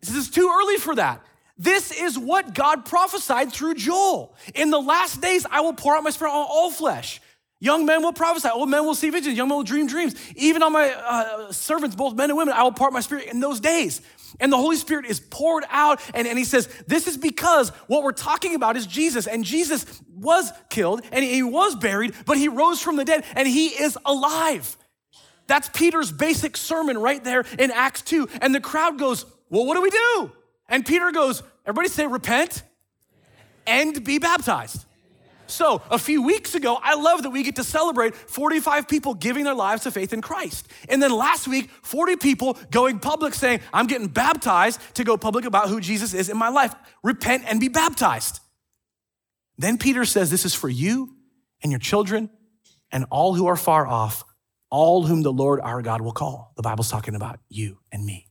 this 0.00 0.14
is 0.14 0.28
too 0.28 0.52
early 0.52 0.76
for 0.76 0.96
that. 0.96 1.24
This 1.58 1.90
is 1.90 2.18
what 2.18 2.54
God 2.54 2.84
prophesied 2.84 3.52
through 3.52 3.74
Joel. 3.74 4.34
In 4.54 4.70
the 4.70 4.80
last 4.80 5.20
days, 5.20 5.46
I 5.50 5.62
will 5.62 5.72
pour 5.72 5.96
out 5.96 6.04
my 6.04 6.10
spirit 6.10 6.32
on 6.32 6.46
all 6.48 6.70
flesh. 6.70 7.20
Young 7.58 7.86
men 7.86 8.02
will 8.02 8.12
prophesy, 8.12 8.50
old 8.50 8.68
men 8.68 8.84
will 8.84 8.94
see 8.94 9.08
visions, 9.08 9.36
young 9.36 9.48
men 9.48 9.56
will 9.56 9.64
dream 9.64 9.86
dreams. 9.86 10.14
Even 10.36 10.62
on 10.62 10.72
my 10.72 10.90
uh, 10.90 11.52
servants, 11.52 11.96
both 11.96 12.14
men 12.14 12.28
and 12.28 12.36
women, 12.36 12.52
I 12.52 12.62
will 12.62 12.72
pour 12.72 12.88
out 12.88 12.92
my 12.92 13.00
spirit 13.00 13.26
in 13.26 13.40
those 13.40 13.60
days. 13.60 14.02
And 14.40 14.52
the 14.52 14.58
Holy 14.58 14.76
Spirit 14.76 15.06
is 15.06 15.20
poured 15.20 15.64
out. 15.70 16.00
And, 16.12 16.26
and 16.26 16.36
he 16.36 16.44
says, 16.44 16.68
This 16.86 17.06
is 17.06 17.16
because 17.16 17.70
what 17.86 18.02
we're 18.02 18.12
talking 18.12 18.54
about 18.54 18.76
is 18.76 18.86
Jesus. 18.86 19.26
And 19.26 19.44
Jesus 19.44 19.86
was 20.14 20.52
killed 20.68 21.00
and 21.12 21.24
he 21.24 21.42
was 21.42 21.74
buried, 21.76 22.14
but 22.26 22.36
he 22.36 22.48
rose 22.48 22.82
from 22.82 22.96
the 22.96 23.04
dead 23.04 23.24
and 23.34 23.48
he 23.48 23.68
is 23.68 23.96
alive. 24.04 24.76
That's 25.46 25.70
Peter's 25.70 26.12
basic 26.12 26.56
sermon 26.56 26.98
right 26.98 27.22
there 27.22 27.44
in 27.58 27.70
Acts 27.70 28.02
2. 28.02 28.28
And 28.42 28.54
the 28.54 28.60
crowd 28.60 28.98
goes, 28.98 29.24
Well, 29.48 29.64
what 29.64 29.76
do 29.76 29.80
we 29.80 29.90
do? 29.90 30.32
And 30.68 30.84
Peter 30.84 31.12
goes, 31.12 31.42
Everybody 31.64 31.88
say, 31.88 32.06
Repent 32.06 32.62
and 33.66 34.04
be 34.04 34.18
baptized. 34.18 34.84
So, 35.48 35.80
a 35.90 35.98
few 35.98 36.22
weeks 36.22 36.54
ago, 36.54 36.78
I 36.82 36.94
love 36.96 37.22
that 37.22 37.30
we 37.30 37.42
get 37.44 37.56
to 37.56 37.64
celebrate 37.64 38.16
45 38.16 38.88
people 38.88 39.14
giving 39.14 39.44
their 39.44 39.54
lives 39.54 39.84
to 39.84 39.90
faith 39.90 40.12
in 40.12 40.20
Christ. 40.20 40.66
And 40.88 41.00
then 41.00 41.12
last 41.12 41.46
week, 41.46 41.70
40 41.82 42.16
people 42.16 42.58
going 42.70 42.98
public 42.98 43.32
saying, 43.32 43.60
I'm 43.72 43.86
getting 43.86 44.08
baptized 44.08 44.80
to 44.94 45.04
go 45.04 45.16
public 45.16 45.44
about 45.44 45.68
who 45.68 45.80
Jesus 45.80 46.14
is 46.14 46.28
in 46.28 46.36
my 46.36 46.48
life. 46.48 46.74
Repent 47.02 47.44
and 47.46 47.60
be 47.60 47.68
baptized. 47.68 48.40
Then 49.56 49.78
Peter 49.78 50.04
says, 50.04 50.30
This 50.30 50.44
is 50.44 50.54
for 50.54 50.68
you 50.68 51.14
and 51.62 51.70
your 51.70 51.78
children 51.78 52.28
and 52.90 53.04
all 53.10 53.34
who 53.34 53.46
are 53.46 53.56
far 53.56 53.86
off, 53.86 54.24
all 54.70 55.04
whom 55.04 55.22
the 55.22 55.32
Lord 55.32 55.60
our 55.60 55.80
God 55.80 56.00
will 56.00 56.12
call. 56.12 56.52
The 56.56 56.62
Bible's 56.62 56.90
talking 56.90 57.14
about 57.14 57.38
you 57.48 57.78
and 57.92 58.04
me. 58.04 58.25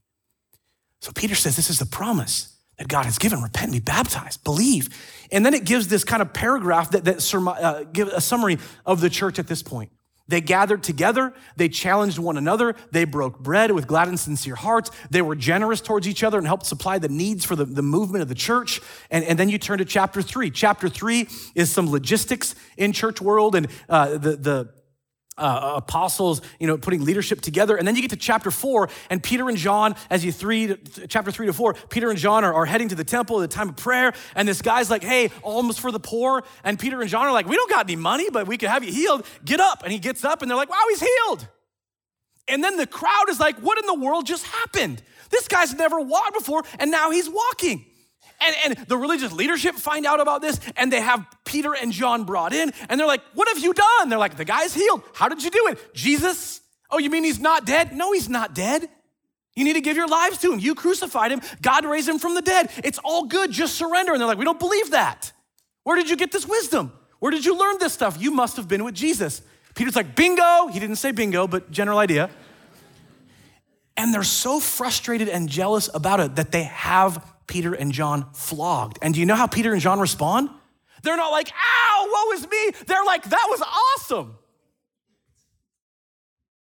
So 1.06 1.12
Peter 1.12 1.36
says, 1.36 1.54
This 1.54 1.70
is 1.70 1.78
the 1.78 1.86
promise 1.86 2.52
that 2.78 2.88
God 2.88 3.04
has 3.04 3.16
given. 3.16 3.40
Repent 3.40 3.66
and 3.66 3.72
be 3.74 3.78
baptized, 3.78 4.42
believe. 4.42 4.88
And 5.30 5.46
then 5.46 5.54
it 5.54 5.64
gives 5.64 5.86
this 5.86 6.02
kind 6.02 6.20
of 6.20 6.32
paragraph 6.32 6.90
that, 6.90 7.04
that 7.04 7.32
uh, 7.32 7.84
give 7.84 8.08
a 8.08 8.20
summary 8.20 8.58
of 8.84 9.00
the 9.00 9.08
church 9.08 9.38
at 9.38 9.46
this 9.46 9.62
point. 9.62 9.92
They 10.26 10.40
gathered 10.40 10.82
together, 10.82 11.32
they 11.54 11.68
challenged 11.68 12.18
one 12.18 12.36
another, 12.36 12.74
they 12.90 13.04
broke 13.04 13.38
bread 13.38 13.70
with 13.70 13.86
glad 13.86 14.08
and 14.08 14.18
sincere 14.18 14.56
hearts, 14.56 14.90
they 15.08 15.22
were 15.22 15.36
generous 15.36 15.80
towards 15.80 16.08
each 16.08 16.24
other 16.24 16.38
and 16.38 16.46
helped 16.48 16.66
supply 16.66 16.98
the 16.98 17.08
needs 17.08 17.44
for 17.44 17.54
the, 17.54 17.64
the 17.64 17.82
movement 17.82 18.22
of 18.22 18.28
the 18.28 18.34
church. 18.34 18.80
And, 19.08 19.24
and 19.24 19.38
then 19.38 19.48
you 19.48 19.58
turn 19.58 19.78
to 19.78 19.84
chapter 19.84 20.22
three. 20.22 20.50
Chapter 20.50 20.88
three 20.88 21.28
is 21.54 21.70
some 21.70 21.88
logistics 21.88 22.56
in 22.76 22.90
church 22.90 23.20
world 23.20 23.54
and 23.54 23.68
uh, 23.88 24.18
the, 24.18 24.34
the 24.34 24.68
uh, 25.38 25.74
apostles, 25.76 26.40
you 26.58 26.66
know, 26.66 26.78
putting 26.78 27.04
leadership 27.04 27.40
together. 27.40 27.76
And 27.76 27.86
then 27.86 27.96
you 27.96 28.02
get 28.02 28.10
to 28.10 28.16
chapter 28.16 28.50
four, 28.50 28.88
and 29.10 29.22
Peter 29.22 29.48
and 29.48 29.58
John, 29.58 29.94
as 30.10 30.24
you 30.24 30.32
three, 30.32 30.76
chapter 31.08 31.30
three 31.30 31.46
to 31.46 31.52
four, 31.52 31.74
Peter 31.90 32.10
and 32.10 32.18
John 32.18 32.44
are, 32.44 32.54
are 32.54 32.66
heading 32.66 32.88
to 32.88 32.94
the 32.94 33.04
temple 33.04 33.42
at 33.42 33.50
the 33.50 33.54
time 33.54 33.68
of 33.68 33.76
prayer. 33.76 34.12
And 34.34 34.48
this 34.48 34.62
guy's 34.62 34.90
like, 34.90 35.02
hey, 35.02 35.30
alms 35.42 35.78
for 35.78 35.92
the 35.92 36.00
poor. 36.00 36.42
And 36.64 36.78
Peter 36.78 37.00
and 37.00 37.10
John 37.10 37.26
are 37.26 37.32
like, 37.32 37.46
we 37.46 37.56
don't 37.56 37.70
got 37.70 37.86
any 37.86 37.96
money, 37.96 38.30
but 38.30 38.46
we 38.46 38.56
can 38.56 38.70
have 38.70 38.84
you 38.84 38.92
healed. 38.92 39.26
Get 39.44 39.60
up. 39.60 39.82
And 39.82 39.92
he 39.92 39.98
gets 39.98 40.24
up, 40.24 40.42
and 40.42 40.50
they're 40.50 40.56
like, 40.56 40.70
wow, 40.70 40.84
he's 40.88 41.00
healed. 41.00 41.48
And 42.48 42.62
then 42.62 42.76
the 42.76 42.86
crowd 42.86 43.24
is 43.28 43.40
like, 43.40 43.58
what 43.58 43.78
in 43.78 43.86
the 43.86 43.94
world 43.94 44.26
just 44.26 44.46
happened? 44.46 45.02
This 45.30 45.48
guy's 45.48 45.74
never 45.74 46.00
walked 46.00 46.34
before, 46.34 46.62
and 46.78 46.90
now 46.90 47.10
he's 47.10 47.28
walking. 47.28 47.84
And, 48.40 48.76
and 48.78 48.88
the 48.88 48.96
religious 48.96 49.32
leadership 49.32 49.76
find 49.76 50.04
out 50.04 50.20
about 50.20 50.42
this 50.42 50.60
and 50.76 50.92
they 50.92 51.00
have 51.00 51.26
Peter 51.44 51.74
and 51.74 51.90
John 51.92 52.24
brought 52.24 52.52
in 52.52 52.72
and 52.88 53.00
they're 53.00 53.06
like, 53.06 53.22
What 53.34 53.48
have 53.48 53.58
you 53.58 53.72
done? 53.72 54.08
They're 54.08 54.18
like, 54.18 54.36
The 54.36 54.44
guy's 54.44 54.74
healed. 54.74 55.02
How 55.14 55.28
did 55.28 55.42
you 55.42 55.50
do 55.50 55.68
it? 55.68 55.94
Jesus? 55.94 56.60
Oh, 56.90 56.98
you 56.98 57.10
mean 57.10 57.24
he's 57.24 57.40
not 57.40 57.64
dead? 57.64 57.92
No, 57.92 58.12
he's 58.12 58.28
not 58.28 58.54
dead. 58.54 58.88
You 59.54 59.64
need 59.64 59.72
to 59.72 59.80
give 59.80 59.96
your 59.96 60.06
lives 60.06 60.38
to 60.38 60.52
him. 60.52 60.58
You 60.58 60.74
crucified 60.74 61.32
him. 61.32 61.40
God 61.62 61.86
raised 61.86 62.08
him 62.08 62.18
from 62.18 62.34
the 62.34 62.42
dead. 62.42 62.70
It's 62.84 62.98
all 63.02 63.24
good. 63.24 63.50
Just 63.50 63.76
surrender. 63.76 64.12
And 64.12 64.20
they're 64.20 64.28
like, 64.28 64.38
We 64.38 64.44
don't 64.44 64.60
believe 64.60 64.90
that. 64.90 65.32
Where 65.84 65.96
did 65.96 66.10
you 66.10 66.16
get 66.16 66.32
this 66.32 66.46
wisdom? 66.46 66.92
Where 67.20 67.30
did 67.30 67.44
you 67.44 67.58
learn 67.58 67.76
this 67.78 67.92
stuff? 67.92 68.20
You 68.20 68.30
must 68.30 68.56
have 68.56 68.68
been 68.68 68.84
with 68.84 68.94
Jesus. 68.94 69.40
Peter's 69.74 69.96
like, 69.96 70.14
Bingo. 70.14 70.68
He 70.68 70.78
didn't 70.78 70.96
say 70.96 71.12
bingo, 71.12 71.46
but 71.46 71.70
general 71.70 71.98
idea. 71.98 72.28
And 73.96 74.12
they're 74.12 74.24
so 74.24 74.60
frustrated 74.60 75.28
and 75.28 75.48
jealous 75.48 75.88
about 75.94 76.20
it 76.20 76.36
that 76.36 76.52
they 76.52 76.64
have 76.64 77.24
Peter 77.46 77.74
and 77.74 77.92
John 77.92 78.32
flogged. 78.32 78.98
And 79.02 79.14
do 79.14 79.20
you 79.20 79.26
know 79.26 79.34
how 79.34 79.46
Peter 79.46 79.72
and 79.72 79.80
John 79.80 80.00
respond? 80.00 80.50
They're 81.02 81.16
not 81.16 81.30
like, 81.30 81.50
ow, 81.50 82.08
woe 82.12 82.32
is 82.32 82.48
me. 82.48 82.70
They're 82.86 83.04
like, 83.04 83.24
that 83.24 83.46
was 83.48 83.62
awesome. 83.62 84.36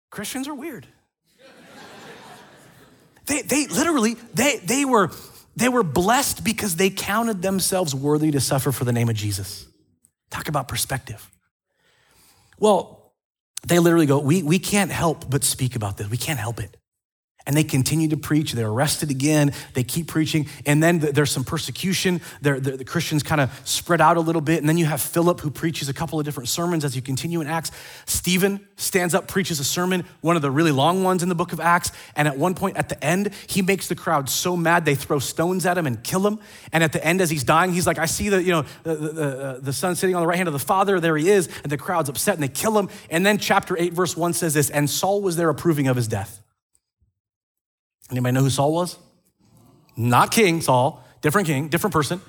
Christians 0.10 0.48
are 0.48 0.56
weird. 0.56 0.88
they, 3.26 3.42
they 3.42 3.68
literally, 3.68 4.16
they, 4.34 4.58
they, 4.58 4.86
were, 4.86 5.12
they 5.56 5.70
were 5.70 5.84
blessed 5.84 6.44
because 6.44 6.76
they 6.76 6.90
counted 6.90 7.42
themselves 7.42 7.94
worthy 7.94 8.32
to 8.32 8.40
suffer 8.40 8.72
for 8.72 8.86
the 8.86 8.94
name 8.94 9.10
of 9.10 9.16
Jesus. 9.16 9.68
Talk 10.30 10.48
about 10.48 10.68
perspective. 10.68 11.30
Well, 12.60 13.14
they 13.68 13.80
literally 13.80 14.06
go, 14.06 14.20
we, 14.20 14.44
we 14.44 14.60
can't 14.60 14.92
help 14.92 15.30
but 15.30 15.44
speak 15.44 15.76
about 15.76 15.98
this. 15.98 16.10
We 16.10 16.18
can't 16.18 16.40
help 16.40 16.60
it. 16.60 16.76
And 17.46 17.58
they 17.58 17.64
continue 17.64 18.08
to 18.10 18.18
preach. 18.18 18.54
They're 18.54 18.70
arrested 18.70 19.12
again. 19.12 19.54
They 19.74 19.84
keep 19.84 20.08
preaching. 20.08 20.48
And 20.66 20.82
then 20.82 21.00
there's 21.00 21.32
some 21.32 21.44
persecution. 21.44 22.22
They're, 22.42 22.60
they're, 22.60 22.78
the 22.78 22.86
Christians 22.86 23.22
kind 23.22 23.42
of 23.42 23.52
spread 23.68 24.00
out 24.00 24.16
a 24.16 24.22
little 24.22 24.42
bit. 24.42 24.60
And 24.60 24.70
then 24.70 24.78
you 24.78 24.86
have 24.86 25.02
Philip, 25.02 25.42
who 25.42 25.52
preaches 25.52 25.90
a 25.90 25.94
couple 25.94 26.20
of 26.20 26.26
different 26.26 26.48
sermons 26.48 26.86
as 26.86 26.96
you 26.96 27.02
continue 27.02 27.42
in 27.42 27.48
Acts. 27.48 27.72
Stephen 28.06 28.66
stands 28.78 29.14
up, 29.14 29.28
preaches 29.28 29.60
a 29.60 29.64
sermon, 29.64 30.06
one 30.22 30.36
of 30.36 30.42
the 30.42 30.52
really 30.52 30.72
long 30.72 31.04
ones 31.04 31.22
in 31.22 31.30
the 31.30 31.36
book 31.36 31.52
of 31.52 31.60
Acts. 31.60 31.92
And 32.16 32.28
at 32.28 32.38
one 32.38 32.56
point 32.56 32.78
at 32.78 32.88
the 32.88 33.04
end, 33.04 33.34
he 33.48 33.62
makes 33.62 33.88
the 33.88 33.96
crowd 33.96 34.30
so 34.30 34.56
mad 34.56 34.86
they 34.86 34.96
throw 34.96 35.20
stones 35.20 35.66
at 35.66 35.78
him 35.78 35.86
and 35.86 36.02
kill 36.04 36.26
him. 36.26 36.40
And 36.72 36.84
at 36.84 36.94
the 36.94 37.06
end, 37.06 37.20
as 37.20 37.30
he's 37.30 37.44
dying, 37.44 37.74
he's 37.74 37.88
like, 37.88 38.00
I 38.00 38.06
see 38.06 38.30
the, 38.30 38.42
you 38.42 38.52
know, 38.52 38.66
the, 38.84 38.96
the, 38.96 39.40
uh, 39.40 39.60
the 39.60 39.74
son 39.74 39.96
sitting 39.96 40.16
on 40.16 40.22
the 40.22 40.28
right 40.28 40.38
hand 40.38 40.48
of 40.48 40.54
the 40.54 40.60
Father. 40.60 41.00
There 41.00 41.18
he 41.18 41.30
is. 41.30 41.50
And 41.64 41.72
the 41.72 41.78
crowd's 41.78 42.10
upset 42.10 42.36
and 42.36 42.44
they 42.44 42.48
kill 42.48 42.78
him. 42.78 42.90
And 43.10 43.26
then 43.26 43.38
chapter 43.38 43.78
8, 43.78 43.94
verse 43.94 44.16
1 44.16 44.34
says 44.34 44.54
this 44.54 44.70
And 44.70 44.90
Saul 44.90 45.22
was 45.22 45.36
there 45.36 45.50
approving 45.50 45.88
of 45.88 45.96
his 45.96 46.08
death. 46.08 46.43
Anybody 48.14 48.34
know 48.34 48.42
who 48.42 48.50
Saul 48.52 48.74
was? 48.74 48.98
Not 49.98 50.32
King 50.32 50.62
Saul, 50.62 51.04
different 51.22 51.48
king, 51.48 51.68
different 51.68 51.94
person. 51.94 52.22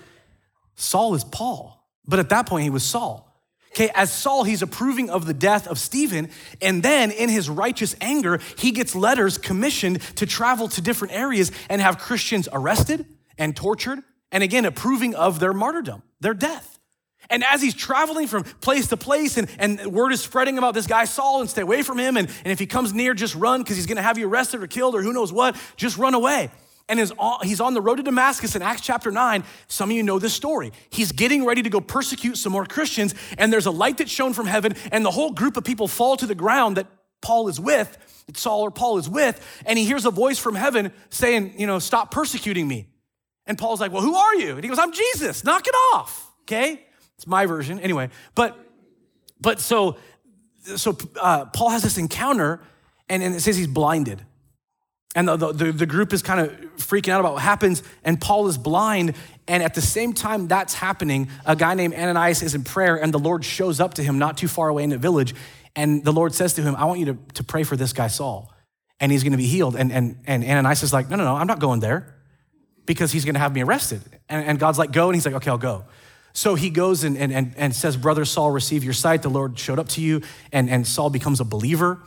Saul 0.77 1.15
is 1.15 1.25
Paul, 1.25 1.87
but 2.07 2.19
at 2.19 2.31
that 2.31 2.47
point 2.47 2.65
he 2.65 2.71
was 2.71 2.83
Saul. 2.83 3.31
Okay, 3.73 3.91
as 3.95 4.13
Saul, 4.13 4.45
he's 4.45 4.63
approving 4.63 5.11
of 5.11 5.27
the 5.27 5.35
death 5.35 5.67
of 5.67 5.79
Stephen, 5.79 6.31
and 6.63 6.83
then 6.83 7.11
in 7.11 7.29
his 7.29 7.51
righteous 7.51 7.95
anger, 8.01 8.41
he 8.57 8.71
gets 8.71 8.95
letters 8.95 9.37
commissioned 9.37 10.01
to 10.17 10.27
travel 10.27 10.69
to 10.69 10.81
different 10.81 11.13
areas 11.13 11.53
and 11.69 11.83
have 11.83 11.99
Christians 11.99 12.49
arrested 12.53 13.05
and 13.37 13.55
tortured, 13.55 13.99
and 14.33 14.43
again, 14.43 14.65
approving 14.65 15.15
of 15.15 15.39
their 15.39 15.53
martyrdom, 15.53 16.03
their 16.21 16.35
death. 16.35 16.74
And 17.31 17.45
as 17.45 17.63
he's 17.63 17.75
traveling 17.75 18.27
from 18.27 18.45
place 18.45 18.89
to 18.89 18.97
place, 18.97 19.37
and, 19.37 19.49
and 19.59 19.87
word 19.87 20.13
is 20.13 20.21
spreading 20.21 20.59
about 20.59 20.75
this 20.75 20.87
guy 20.87 21.05
Saul, 21.05 21.41
and 21.41 21.51
stay 21.51 21.63
away 21.63 21.83
from 21.83 21.99
him. 21.99 22.17
And, 22.17 22.29
and 22.45 22.53
if 22.53 22.59
he 22.59 22.67
comes 22.67 22.93
near, 22.93 23.15
just 23.15 23.35
run 23.35 23.63
because 23.63 23.77
he's 23.77 23.87
going 23.87 23.97
to 23.97 24.03
have 24.03 24.19
you 24.19 24.29
arrested 24.29 24.63
or 24.63 24.67
killed 24.67 24.95
or 24.95 25.03
who 25.03 25.13
knows 25.13 25.33
what. 25.33 25.57
Just 25.77 25.99
run 25.99 26.15
away. 26.15 26.51
And 26.87 26.99
he's 26.99 27.61
on 27.61 27.73
the 27.73 27.81
road 27.81 27.97
to 27.97 28.03
Damascus 28.03 28.55
in 28.55 28.61
Acts 28.61 28.83
chapter 28.83 29.11
9. 29.11 29.43
Some 29.69 29.91
of 29.91 29.97
you 29.97 30.03
know 30.03 30.19
this 30.19 30.35
story. 30.35 30.71
He's 30.91 31.13
getting 31.13 31.47
ready 31.47 31.63
to 31.63 31.71
go 31.71 31.81
persecute 31.81 32.37
some 32.37 32.53
more 32.53 32.67
Christians, 32.67 33.15
and 33.39 33.51
there's 33.51 33.65
a 33.65 33.71
light 33.71 33.97
that's 33.97 34.11
shown 34.11 34.35
from 34.35 34.47
heaven, 34.47 34.75
and 34.93 35.03
the 35.03 35.11
whole 35.11 35.31
group 35.31 35.57
of 35.57 35.65
people 35.65 35.89
fall 35.89 36.17
to 36.19 36.27
the 36.27 36.35
ground 36.35 36.77
that 36.77 36.87
Paul 37.23 37.49
is 37.49 37.59
with, 37.59 38.25
that 38.27 38.37
Saul 38.37 38.61
or 38.61 38.71
Paul 38.71 38.99
is 38.99 39.09
with, 39.09 39.41
and 39.65 39.79
he 39.79 39.87
hears 39.87 40.05
a 40.05 40.11
voice 40.11 40.39
from 40.39 40.55
heaven 40.55 40.93
saying, 41.09 41.55
You 41.57 41.67
know, 41.67 41.79
stop 41.79 42.11
persecuting 42.11 42.69
me. 42.69 42.87
And 43.47 43.57
Paul's 43.57 43.81
like, 43.81 43.91
Well, 43.91 44.03
who 44.03 44.15
are 44.15 44.35
you? 44.35 44.55
And 44.57 44.63
he 44.63 44.69
goes, 44.69 44.79
I'm 44.79 44.93
Jesus. 44.93 45.43
Knock 45.43 45.67
it 45.67 45.75
off. 45.95 46.31
Okay? 46.43 46.85
It's 47.25 47.31
my 47.31 47.47
version 47.47 47.81
anyway. 47.81 48.11
But 48.35 48.55
but 49.41 49.61
so 49.61 49.97
so 50.77 50.99
uh, 51.19 51.47
Paul 51.47 51.71
has 51.71 51.83
this 51.83 51.97
encounter, 51.97 52.61
and, 53.09 53.23
and 53.23 53.35
it 53.35 53.41
says 53.41 53.57
he's 53.57 53.67
blinded. 53.67 54.21
And 55.15 55.27
the, 55.27 55.37
the, 55.37 55.73
the, 55.73 55.87
group 55.87 56.13
is 56.13 56.21
kind 56.21 56.41
of 56.41 56.51
freaking 56.77 57.11
out 57.11 57.21
about 57.21 57.35
what 57.35 57.43
happens, 57.43 57.83
and 58.03 58.21
Paul 58.21 58.47
is 58.49 58.59
blind. 58.59 59.15
And 59.49 59.63
at 59.63 59.73
the 59.73 59.81
same 59.81 60.13
time 60.13 60.49
that's 60.49 60.75
happening, 60.75 61.29
a 61.47 61.57
guy 61.57 61.75
named 61.75 61.95
Ananias 61.95 62.43
is 62.43 62.55
in 62.55 62.63
prayer, 62.63 62.97
and 62.97 63.15
the 63.15 63.19
Lord 63.19 63.43
shows 63.43 63.81
up 63.81 63.95
to 63.95 64.03
him 64.03 64.19
not 64.19 64.37
too 64.37 64.49
far 64.49 64.69
away 64.69 64.83
in 64.83 64.91
the 64.91 64.99
village. 64.99 65.35
And 65.75 66.05
the 66.05 66.13
Lord 66.13 66.35
says 66.35 66.53
to 66.55 66.63
him, 66.63 66.77
I 66.77 66.85
want 66.85 67.01
you 67.01 67.07
to, 67.07 67.19
to 67.35 67.45
pray 67.45 67.63
for 67.63 67.77
this 67.77 67.95
guy, 67.95 68.09
Saul, 68.09 68.53
and 69.01 69.11
he's 69.11 69.25
gonna 69.25 69.39
be 69.39 69.47
healed. 69.47 69.77
And, 69.77 69.91
and, 69.91 70.19
and 70.27 70.45
Ananias 70.45 70.83
is 70.83 70.93
like, 70.93 71.09
No, 71.09 71.17
no, 71.17 71.25
no, 71.25 71.37
I'm 71.37 71.47
not 71.47 71.61
going 71.61 71.81
there 71.81 72.17
because 72.85 73.13
he's 73.13 73.25
gonna 73.25 73.39
have 73.39 73.55
me 73.55 73.63
arrested. 73.63 74.03
And, 74.29 74.45
and 74.45 74.59
God's 74.59 74.79
like, 74.79 74.93
Go. 74.93 75.07
And 75.09 75.15
he's 75.15 75.25
like, 75.25 75.37
Okay, 75.37 75.51
I'll 75.51 75.59
go. 75.59 75.85
So 76.35 76.57
he 76.57 76.69
goes 76.69 77.05
and, 77.05 77.17
and, 77.17 77.55
and 77.57 77.75
says, 77.75 77.97
Brother 77.97 78.25
Saul, 78.25 78.51
receive 78.51 78.83
your 78.83 78.93
sight. 78.93 79.23
The 79.23 79.31
Lord 79.31 79.57
showed 79.57 79.79
up 79.79 79.89
to 79.91 80.01
you, 80.01 80.21
and, 80.53 80.69
and 80.69 80.87
Saul 80.87 81.09
becomes 81.09 81.41
a 81.41 81.45
believer. 81.45 82.03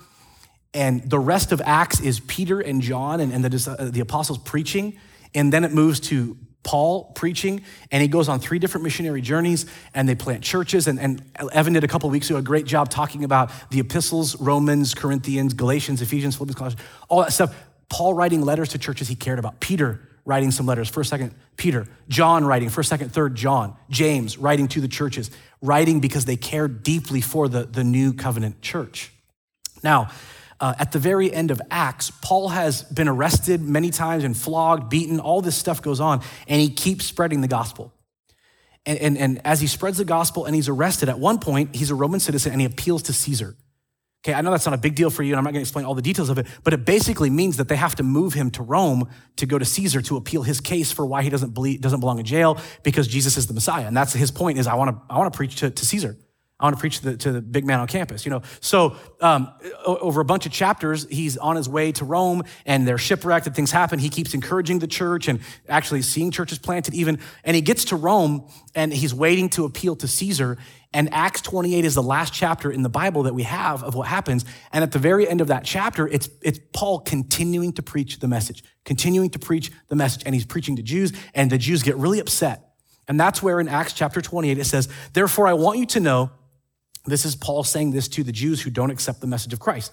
And 0.74 1.10
the 1.10 1.18
rest 1.18 1.54
of 1.54 1.62
Acts 1.62 2.02
is 2.02 2.20
Peter 2.20 2.60
and 2.60 2.82
John 2.82 3.22
and, 3.22 3.32
and 3.32 3.44
the, 3.44 3.76
uh, 3.80 3.90
the 3.90 4.02
apostles 4.02 4.38
preaching. 4.38 5.00
And 5.34 5.52
then 5.52 5.64
it 5.64 5.74
moves 5.74 6.02
to 6.02 6.38
Paul 6.64 7.06
preaching, 7.16 7.64
and 7.92 8.02
he 8.02 8.10
goes 8.10 8.28
on 8.28 8.42
three 8.42 8.60
different 8.60 8.84
missionary 8.84 9.22
journeys, 9.22 9.66
and 9.94 10.10
they 10.10 10.16
plant 10.16 10.44
churches. 10.44 10.88
And, 10.88 11.00
and 11.00 11.24
Evan 11.54 11.72
did 11.72 11.86
a 11.86 11.88
couple 11.88 12.10
weeks 12.10 12.30
ago 12.30 12.38
a 12.38 12.42
great 12.42 12.66
job 12.66 12.90
talking 12.90 13.24
about 13.24 13.52
the 13.70 13.80
epistles 13.80 14.36
Romans, 14.42 14.94
Corinthians, 14.94 15.54
Galatians, 15.54 16.02
Ephesians, 16.02 16.36
Philippians, 16.36 16.58
Colossians, 16.58 16.84
all 17.08 17.22
that 17.22 17.32
stuff. 17.32 17.56
Paul 17.90 18.14
writing 18.14 18.42
letters 18.42 18.70
to 18.70 18.78
churches 18.78 19.08
he 19.08 19.16
cared 19.16 19.40
about, 19.40 19.62
Peter 19.62 20.07
writing 20.28 20.52
some 20.52 20.66
letters, 20.66 20.90
first, 20.90 21.10
second 21.10 21.34
Peter, 21.56 21.88
John 22.10 22.44
writing, 22.44 22.68
first, 22.68 22.90
second, 22.90 23.14
third 23.14 23.34
John, 23.34 23.76
James 23.90 24.38
writing 24.38 24.68
to 24.68 24.82
the 24.82 24.90
churches, 24.90 25.32
writing 25.62 26.02
because 26.02 26.26
they 26.26 26.36
cared 26.36 26.84
deeply 26.84 27.22
for 27.22 27.48
the, 27.48 27.64
the 27.64 27.84
new 27.84 28.14
covenant 28.14 28.62
church. 28.62 29.14
Now, 29.84 30.10
uh, 30.60 30.74
at 30.78 30.92
the 30.92 31.00
very 31.00 31.32
end 31.32 31.50
of 31.50 31.62
Acts, 31.72 32.12
Paul 32.22 32.50
has 32.50 32.84
been 32.84 33.08
arrested 33.08 33.62
many 33.62 33.90
times 33.90 34.26
and 34.26 34.36
flogged, 34.36 34.90
beaten, 34.90 35.22
all 35.22 35.40
this 35.40 35.56
stuff 35.56 35.82
goes 35.82 36.02
on, 36.02 36.22
and 36.46 36.60
he 36.60 36.70
keeps 36.70 37.06
spreading 37.06 37.40
the 37.40 37.48
gospel. 37.48 37.94
And, 38.86 39.00
and, 39.00 39.18
and 39.18 39.42
as 39.46 39.62
he 39.62 39.68
spreads 39.68 39.98
the 39.98 40.06
gospel 40.06 40.44
and 40.44 40.54
he's 40.54 40.68
arrested, 40.68 41.08
at 41.08 41.20
one 41.20 41.40
point, 41.40 41.74
he's 41.74 41.90
a 41.90 41.96
Roman 41.96 42.20
citizen 42.20 42.52
and 42.52 42.60
he 42.60 42.68
appeals 42.68 43.04
to 43.04 43.14
Caesar. 43.14 43.56
Okay, 44.28 44.34
I 44.34 44.42
know 44.42 44.52
that's 44.52 44.66
not 44.66 44.74
a 44.74 44.78
big 44.78 44.94
deal 44.94 45.10
for 45.10 45.24
you, 45.24 45.32
and 45.32 45.38
I'm 45.38 45.46
not 45.46 45.54
gonna 45.54 45.62
explain 45.62 45.86
all 45.86 45.96
the 45.96 46.02
details 46.02 46.28
of 46.30 46.38
it, 46.38 46.48
but 46.66 46.74
it 46.74 46.84
basically 46.84 47.30
means 47.30 47.56
that 47.56 47.70
they 47.70 47.78
have 47.78 47.96
to 47.96 48.04
move 48.04 48.34
him 48.34 48.52
to 48.52 48.62
Rome 48.62 49.08
to 49.38 49.46
go 49.46 49.58
to 49.58 49.64
Caesar 49.64 50.02
to 50.02 50.18
appeal 50.18 50.44
his 50.44 50.60
case 50.60 50.92
for 50.92 51.06
why 51.06 51.24
he 51.24 51.30
doesn't, 51.30 51.54
believe, 51.54 51.80
doesn't 51.80 52.02
belong 52.02 52.20
in 52.20 52.26
jail 52.26 52.58
because 52.84 53.08
Jesus 53.08 53.38
is 53.38 53.48
the 53.48 53.54
Messiah. 53.54 53.88
And 53.88 53.96
that's 53.96 54.12
his 54.12 54.30
point 54.30 54.58
is 54.58 54.68
I 54.68 54.76
wanna, 54.76 55.02
I 55.10 55.18
wanna 55.18 55.32
preach 55.32 55.56
to, 55.58 55.70
to 55.70 55.86
Caesar. 55.86 56.18
I 56.60 56.66
want 56.66 56.76
to 56.76 56.80
preach 56.80 57.00
to 57.02 57.12
the, 57.12 57.18
to 57.18 57.32
the 57.34 57.42
big 57.42 57.68
man 57.68 57.80
on 57.80 57.88
campus, 57.88 58.26
you 58.26 58.32
know. 58.32 58.42
So 58.62 58.96
um, 59.22 59.54
over 59.86 60.22
a 60.22 60.26
bunch 60.26 60.48
of 60.48 60.52
chapters, 60.52 61.06
he's 61.08 61.38
on 61.38 61.56
his 61.56 61.70
way 61.70 61.92
to 61.92 62.04
Rome, 62.04 62.44
and 62.66 62.88
they're 62.88 62.98
shipwrecked, 62.98 63.46
and 63.46 63.56
things 63.56 63.70
happen. 63.70 64.00
He 64.00 64.10
keeps 64.10 64.34
encouraging 64.34 64.80
the 64.80 64.88
church 64.88 65.28
and 65.28 65.40
actually 65.70 66.02
seeing 66.02 66.32
churches 66.32 66.58
planted, 66.58 66.96
even. 66.96 67.20
And 67.44 67.56
he 67.56 67.62
gets 67.62 67.86
to 67.86 67.96
Rome, 67.96 68.50
and 68.74 68.92
he's 68.92 69.14
waiting 69.14 69.50
to 69.50 69.66
appeal 69.66 69.96
to 69.98 70.08
Caesar. 70.08 70.58
And 70.94 71.14
Acts 71.14 71.42
28 71.42 71.84
is 71.84 71.96
the 71.96 72.04
last 72.04 72.34
chapter 72.34 72.72
in 72.72 72.82
the 72.82 72.90
Bible 72.90 73.24
that 73.24 73.36
we 73.36 73.44
have 73.44 73.84
of 73.84 73.94
what 73.94 74.08
happens. 74.08 74.46
And 74.72 74.84
at 74.84 74.92
the 74.92 75.00
very 75.00 75.28
end 75.28 75.42
of 75.42 75.48
that 75.48 75.64
chapter, 75.64 76.08
it's 76.08 76.30
it's 76.42 76.60
Paul 76.74 77.00
continuing 77.00 77.74
to 77.74 77.84
preach 77.84 78.20
the 78.20 78.28
message, 78.28 78.64
continuing 78.86 79.30
to 79.32 79.40
preach 79.40 79.72
the 79.90 79.96
message, 79.96 80.24
and 80.26 80.34
he's 80.34 80.46
preaching 80.46 80.78
to 80.78 80.82
Jews, 80.82 81.12
and 81.34 81.52
the 81.52 81.58
Jews 81.58 81.84
get 81.84 81.98
really 81.98 82.20
upset. 82.20 82.76
And 83.08 83.20
that's 83.20 83.44
where 83.44 83.60
in 83.60 83.68
Acts 83.68 83.94
chapter 83.94 84.22
28 84.22 84.58
it 84.58 84.66
says, 84.66 84.88
"Therefore 85.14 85.48
I 85.48 85.54
want 85.54 85.80
you 85.80 85.86
to 85.88 86.00
know." 86.00 86.32
This 87.06 87.26
is 87.26 87.36
Paul 87.36 87.64
saying 87.64 87.92
this 87.92 88.08
to 88.10 88.24
the 88.24 88.34
Jews 88.34 88.62
who 88.62 88.70
don't 88.70 88.92
accept 88.92 89.22
the 89.22 89.28
message 89.28 89.54
of 89.54 89.60
Christ. 89.60 89.92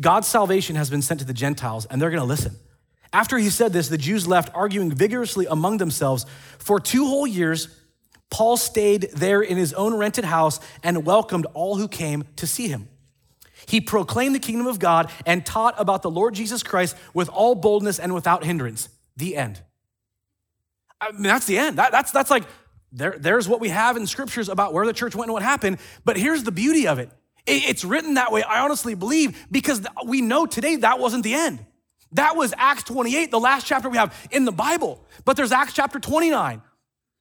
God's 0.00 0.26
salvation 0.26 0.76
has 0.76 0.90
been 0.90 1.02
sent 1.02 1.20
to 1.20 1.26
the 1.26 1.34
Gentiles, 1.34 1.86
and 1.86 2.00
they're 2.00 2.10
going 2.10 2.22
to 2.22 2.26
listen. 2.26 2.56
After 3.12 3.38
he 3.38 3.50
said 3.50 3.72
this, 3.72 3.88
the 3.88 3.98
Jews 3.98 4.26
left, 4.28 4.54
arguing 4.54 4.92
vigorously 4.92 5.46
among 5.46 5.78
themselves. 5.78 6.26
For 6.58 6.78
two 6.78 7.06
whole 7.06 7.26
years, 7.26 7.68
Paul 8.30 8.56
stayed 8.56 9.10
there 9.12 9.42
in 9.42 9.56
his 9.56 9.72
own 9.74 9.94
rented 9.94 10.24
house 10.24 10.60
and 10.82 11.04
welcomed 11.04 11.46
all 11.52 11.76
who 11.76 11.88
came 11.88 12.24
to 12.36 12.46
see 12.46 12.68
him. 12.68 12.88
He 13.66 13.80
proclaimed 13.80 14.34
the 14.34 14.40
kingdom 14.40 14.66
of 14.66 14.78
God 14.78 15.10
and 15.26 15.44
taught 15.44 15.74
about 15.78 16.02
the 16.02 16.10
Lord 16.10 16.34
Jesus 16.34 16.62
Christ 16.62 16.96
with 17.12 17.28
all 17.28 17.54
boldness 17.54 17.98
and 17.98 18.14
without 18.14 18.44
hindrance. 18.44 18.88
The 19.16 19.36
end. 19.36 19.60
I 21.00 21.12
mean, 21.12 21.24
that's 21.24 21.46
the 21.46 21.58
end. 21.58 21.78
That, 21.78 21.92
that's, 21.92 22.10
that's 22.10 22.30
like 22.30 22.44
there, 22.92 23.16
there's 23.18 23.48
what 23.48 23.60
we 23.60 23.68
have 23.68 23.96
in 23.96 24.06
scriptures 24.06 24.48
about 24.48 24.72
where 24.72 24.86
the 24.86 24.92
church 24.92 25.14
went 25.14 25.28
and 25.28 25.32
what 25.32 25.42
happened. 25.42 25.78
But 26.04 26.16
here's 26.16 26.44
the 26.44 26.52
beauty 26.52 26.86
of 26.86 26.98
it 26.98 27.10
it's 27.46 27.84
written 27.84 28.14
that 28.14 28.32
way, 28.32 28.42
I 28.42 28.60
honestly 28.60 28.94
believe, 28.94 29.46
because 29.50 29.84
we 30.06 30.20
know 30.20 30.46
today 30.46 30.76
that 30.76 30.98
wasn't 30.98 31.24
the 31.24 31.34
end. 31.34 31.64
That 32.12 32.36
was 32.36 32.52
Acts 32.56 32.84
28, 32.84 33.30
the 33.30 33.40
last 33.40 33.66
chapter 33.66 33.88
we 33.88 33.96
have 33.96 34.28
in 34.30 34.44
the 34.44 34.52
Bible. 34.52 35.04
But 35.24 35.36
there's 35.36 35.52
Acts 35.52 35.72
chapter 35.72 35.98
29, 36.00 36.60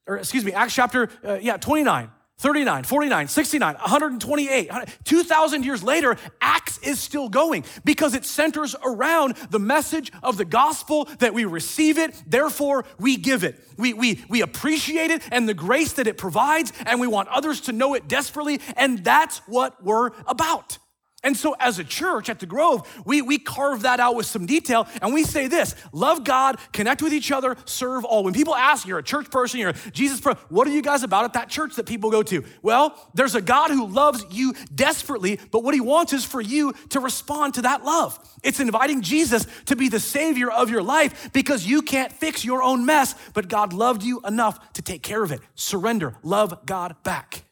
or 0.10 0.18
excuse 0.18 0.44
me, 0.44 0.52
Acts 0.54 0.74
chapter, 0.74 1.10
uh, 1.24 1.38
yeah, 1.42 1.58
29. 1.58 2.10
39, 2.40 2.86
49, 2.86 3.28
69, 3.28 3.76
128, 3.76 4.72
2,000 5.04 5.66
years 5.66 5.84
later, 5.84 6.16
Acts 6.40 6.78
is 6.78 6.98
still 6.98 7.28
going 7.28 7.66
because 7.84 8.14
it 8.16 8.24
centers 8.24 8.78
around 8.82 9.36
the 9.50 9.60
message 9.60 10.10
of 10.24 10.38
the 10.38 10.46
gospel 10.46 11.10
that 11.20 11.34
we 11.34 11.44
receive 11.44 11.98
it, 11.98 12.16
therefore 12.26 12.86
we 12.98 13.18
give 13.18 13.44
it. 13.44 13.60
We, 13.78 13.92
we, 13.94 14.24
we 14.30 14.42
appreciate 14.42 15.12
it 15.12 15.22
and 15.34 15.50
the 15.50 15.54
grace 15.54 15.94
that 15.94 16.08
it 16.08 16.18
provides, 16.18 16.72
and 16.86 17.02
we 17.02 17.08
want 17.08 17.28
others 17.28 17.60
to 17.62 17.74
know 17.74 17.94
it 17.94 18.08
desperately, 18.08 18.62
and 18.78 19.04
that's 19.04 19.40
what 19.40 19.84
we're 19.84 20.12
about. 20.26 20.78
And 21.22 21.36
so, 21.36 21.54
as 21.60 21.80
a 21.80 21.84
church 21.84 22.30
at 22.30 22.40
the 22.40 22.46
Grove, 22.46 22.88
we, 23.06 23.22
we 23.22 23.38
carve 23.38 23.82
that 23.82 24.00
out 24.00 24.16
with 24.16 24.26
some 24.26 24.46
detail 24.46 24.88
and 25.02 25.14
we 25.14 25.24
say 25.24 25.48
this 25.48 25.76
love 25.92 26.24
God, 26.24 26.58
connect 26.72 27.02
with 27.02 27.14
each 27.14 27.30
other, 27.32 27.58
serve 27.66 28.06
all. 28.06 28.24
When 28.24 28.34
people 28.34 28.56
ask, 28.56 28.88
you're 28.88 29.00
a 29.00 29.04
church 29.04 29.30
person, 29.30 29.60
you're 29.60 29.72
a 29.72 29.92
Jesus 29.92 30.22
person, 30.22 30.42
what 30.48 30.66
are 30.66 30.72
you 30.72 30.82
guys 30.82 31.04
about 31.04 31.26
at 31.26 31.34
that 31.34 31.50
church 31.50 31.76
that 31.76 31.86
people 31.86 32.10
go 32.10 32.24
to? 32.24 32.46
Well, 32.62 32.96
there's 33.14 33.36
a 33.36 33.42
God 33.42 33.70
who 33.70 33.88
loves 33.88 34.26
you 34.32 34.54
desperately, 34.74 35.40
but 35.52 35.62
what 35.62 35.74
he 35.74 35.82
wants 35.82 36.14
is 36.14 36.24
for 36.24 36.40
you 36.40 36.74
to 36.90 37.02
respond 37.02 37.56
to 37.56 37.64
that 37.64 37.84
love. 37.84 38.18
It's 38.42 38.62
inviting 38.62 39.02
Jesus 39.02 39.46
to 39.66 39.76
be 39.76 39.90
the 39.90 40.00
savior 40.00 40.50
of 40.50 40.70
your 40.70 40.84
life 40.84 41.34
because 41.34 41.66
you 41.66 41.82
can't 41.82 42.14
fix 42.14 42.46
your 42.46 42.64
own 42.64 42.86
mess, 42.86 43.14
but 43.34 43.50
God 43.50 43.74
loved 43.74 44.04
you 44.04 44.22
enough 44.26 44.72
to 44.74 44.82
take 44.82 45.04
care 45.04 45.22
of 45.22 45.34
it. 45.34 45.42
Surrender, 45.56 46.16
love 46.24 46.66
God 46.66 46.96
back. 47.04 47.44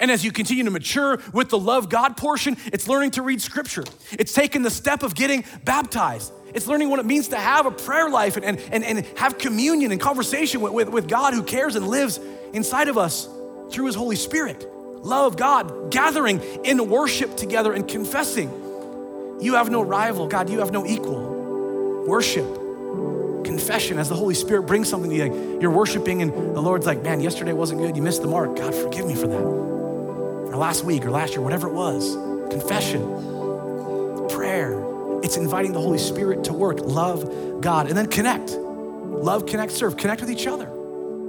And 0.00 0.10
as 0.10 0.24
you 0.24 0.32
continue 0.32 0.64
to 0.64 0.70
mature 0.70 1.20
with 1.32 1.50
the 1.50 1.58
love 1.58 1.88
God 1.88 2.16
portion, 2.16 2.56
it's 2.66 2.88
learning 2.88 3.12
to 3.12 3.22
read 3.22 3.40
scripture. 3.40 3.84
It's 4.12 4.32
taking 4.32 4.62
the 4.62 4.70
step 4.70 5.02
of 5.02 5.14
getting 5.14 5.44
baptized. 5.64 6.32
It's 6.52 6.66
learning 6.66 6.90
what 6.90 6.98
it 6.98 7.06
means 7.06 7.28
to 7.28 7.36
have 7.36 7.66
a 7.66 7.70
prayer 7.70 8.08
life 8.08 8.36
and, 8.36 8.44
and, 8.44 8.84
and, 8.84 9.06
have 9.18 9.38
communion 9.38 9.92
and 9.92 10.00
conversation 10.00 10.60
with, 10.60 10.72
with, 10.72 10.88
with 10.88 11.08
God 11.08 11.34
who 11.34 11.42
cares 11.42 11.74
and 11.74 11.86
lives 11.86 12.20
inside 12.52 12.88
of 12.88 12.98
us 12.98 13.28
through 13.70 13.86
his 13.86 13.94
Holy 13.94 14.16
Spirit. 14.16 14.68
Love 15.04 15.36
God, 15.36 15.90
gathering 15.90 16.40
in 16.64 16.88
worship 16.88 17.36
together 17.36 17.72
and 17.72 17.86
confessing. 17.86 18.50
You 19.40 19.54
have 19.54 19.68
no 19.68 19.82
rival, 19.82 20.26
God, 20.28 20.48
you 20.48 20.60
have 20.60 20.70
no 20.70 20.86
equal. 20.86 22.04
Worship, 22.06 22.46
confession 23.44 23.98
as 23.98 24.08
the 24.08 24.16
Holy 24.16 24.34
Spirit 24.34 24.62
brings 24.62 24.88
something 24.88 25.10
to 25.10 25.16
you. 25.16 25.58
You're 25.60 25.70
worshiping, 25.70 26.22
and 26.22 26.32
the 26.32 26.60
Lord's 26.60 26.86
like, 26.86 27.02
man, 27.02 27.20
yesterday 27.20 27.52
wasn't 27.52 27.80
good. 27.80 27.96
You 27.96 28.02
missed 28.02 28.22
the 28.22 28.28
mark. 28.28 28.56
God, 28.56 28.74
forgive 28.74 29.06
me 29.06 29.14
for 29.14 29.26
that 29.26 29.73
or 30.54 30.56
last 30.56 30.84
week 30.84 31.04
or 31.04 31.10
last 31.10 31.32
year, 31.32 31.42
whatever 31.42 31.68
it 31.68 31.74
was. 31.74 32.14
Confession, 32.50 33.02
prayer. 34.28 34.80
It's 35.22 35.36
inviting 35.36 35.72
the 35.72 35.80
Holy 35.80 35.98
Spirit 35.98 36.44
to 36.44 36.52
work. 36.52 36.78
Love 36.80 37.60
God. 37.60 37.88
And 37.88 37.96
then 37.96 38.06
connect. 38.06 38.52
Love, 38.52 39.46
connect, 39.46 39.72
serve. 39.72 39.96
Connect 39.96 40.20
with 40.20 40.30
each 40.30 40.46
other. 40.46 40.70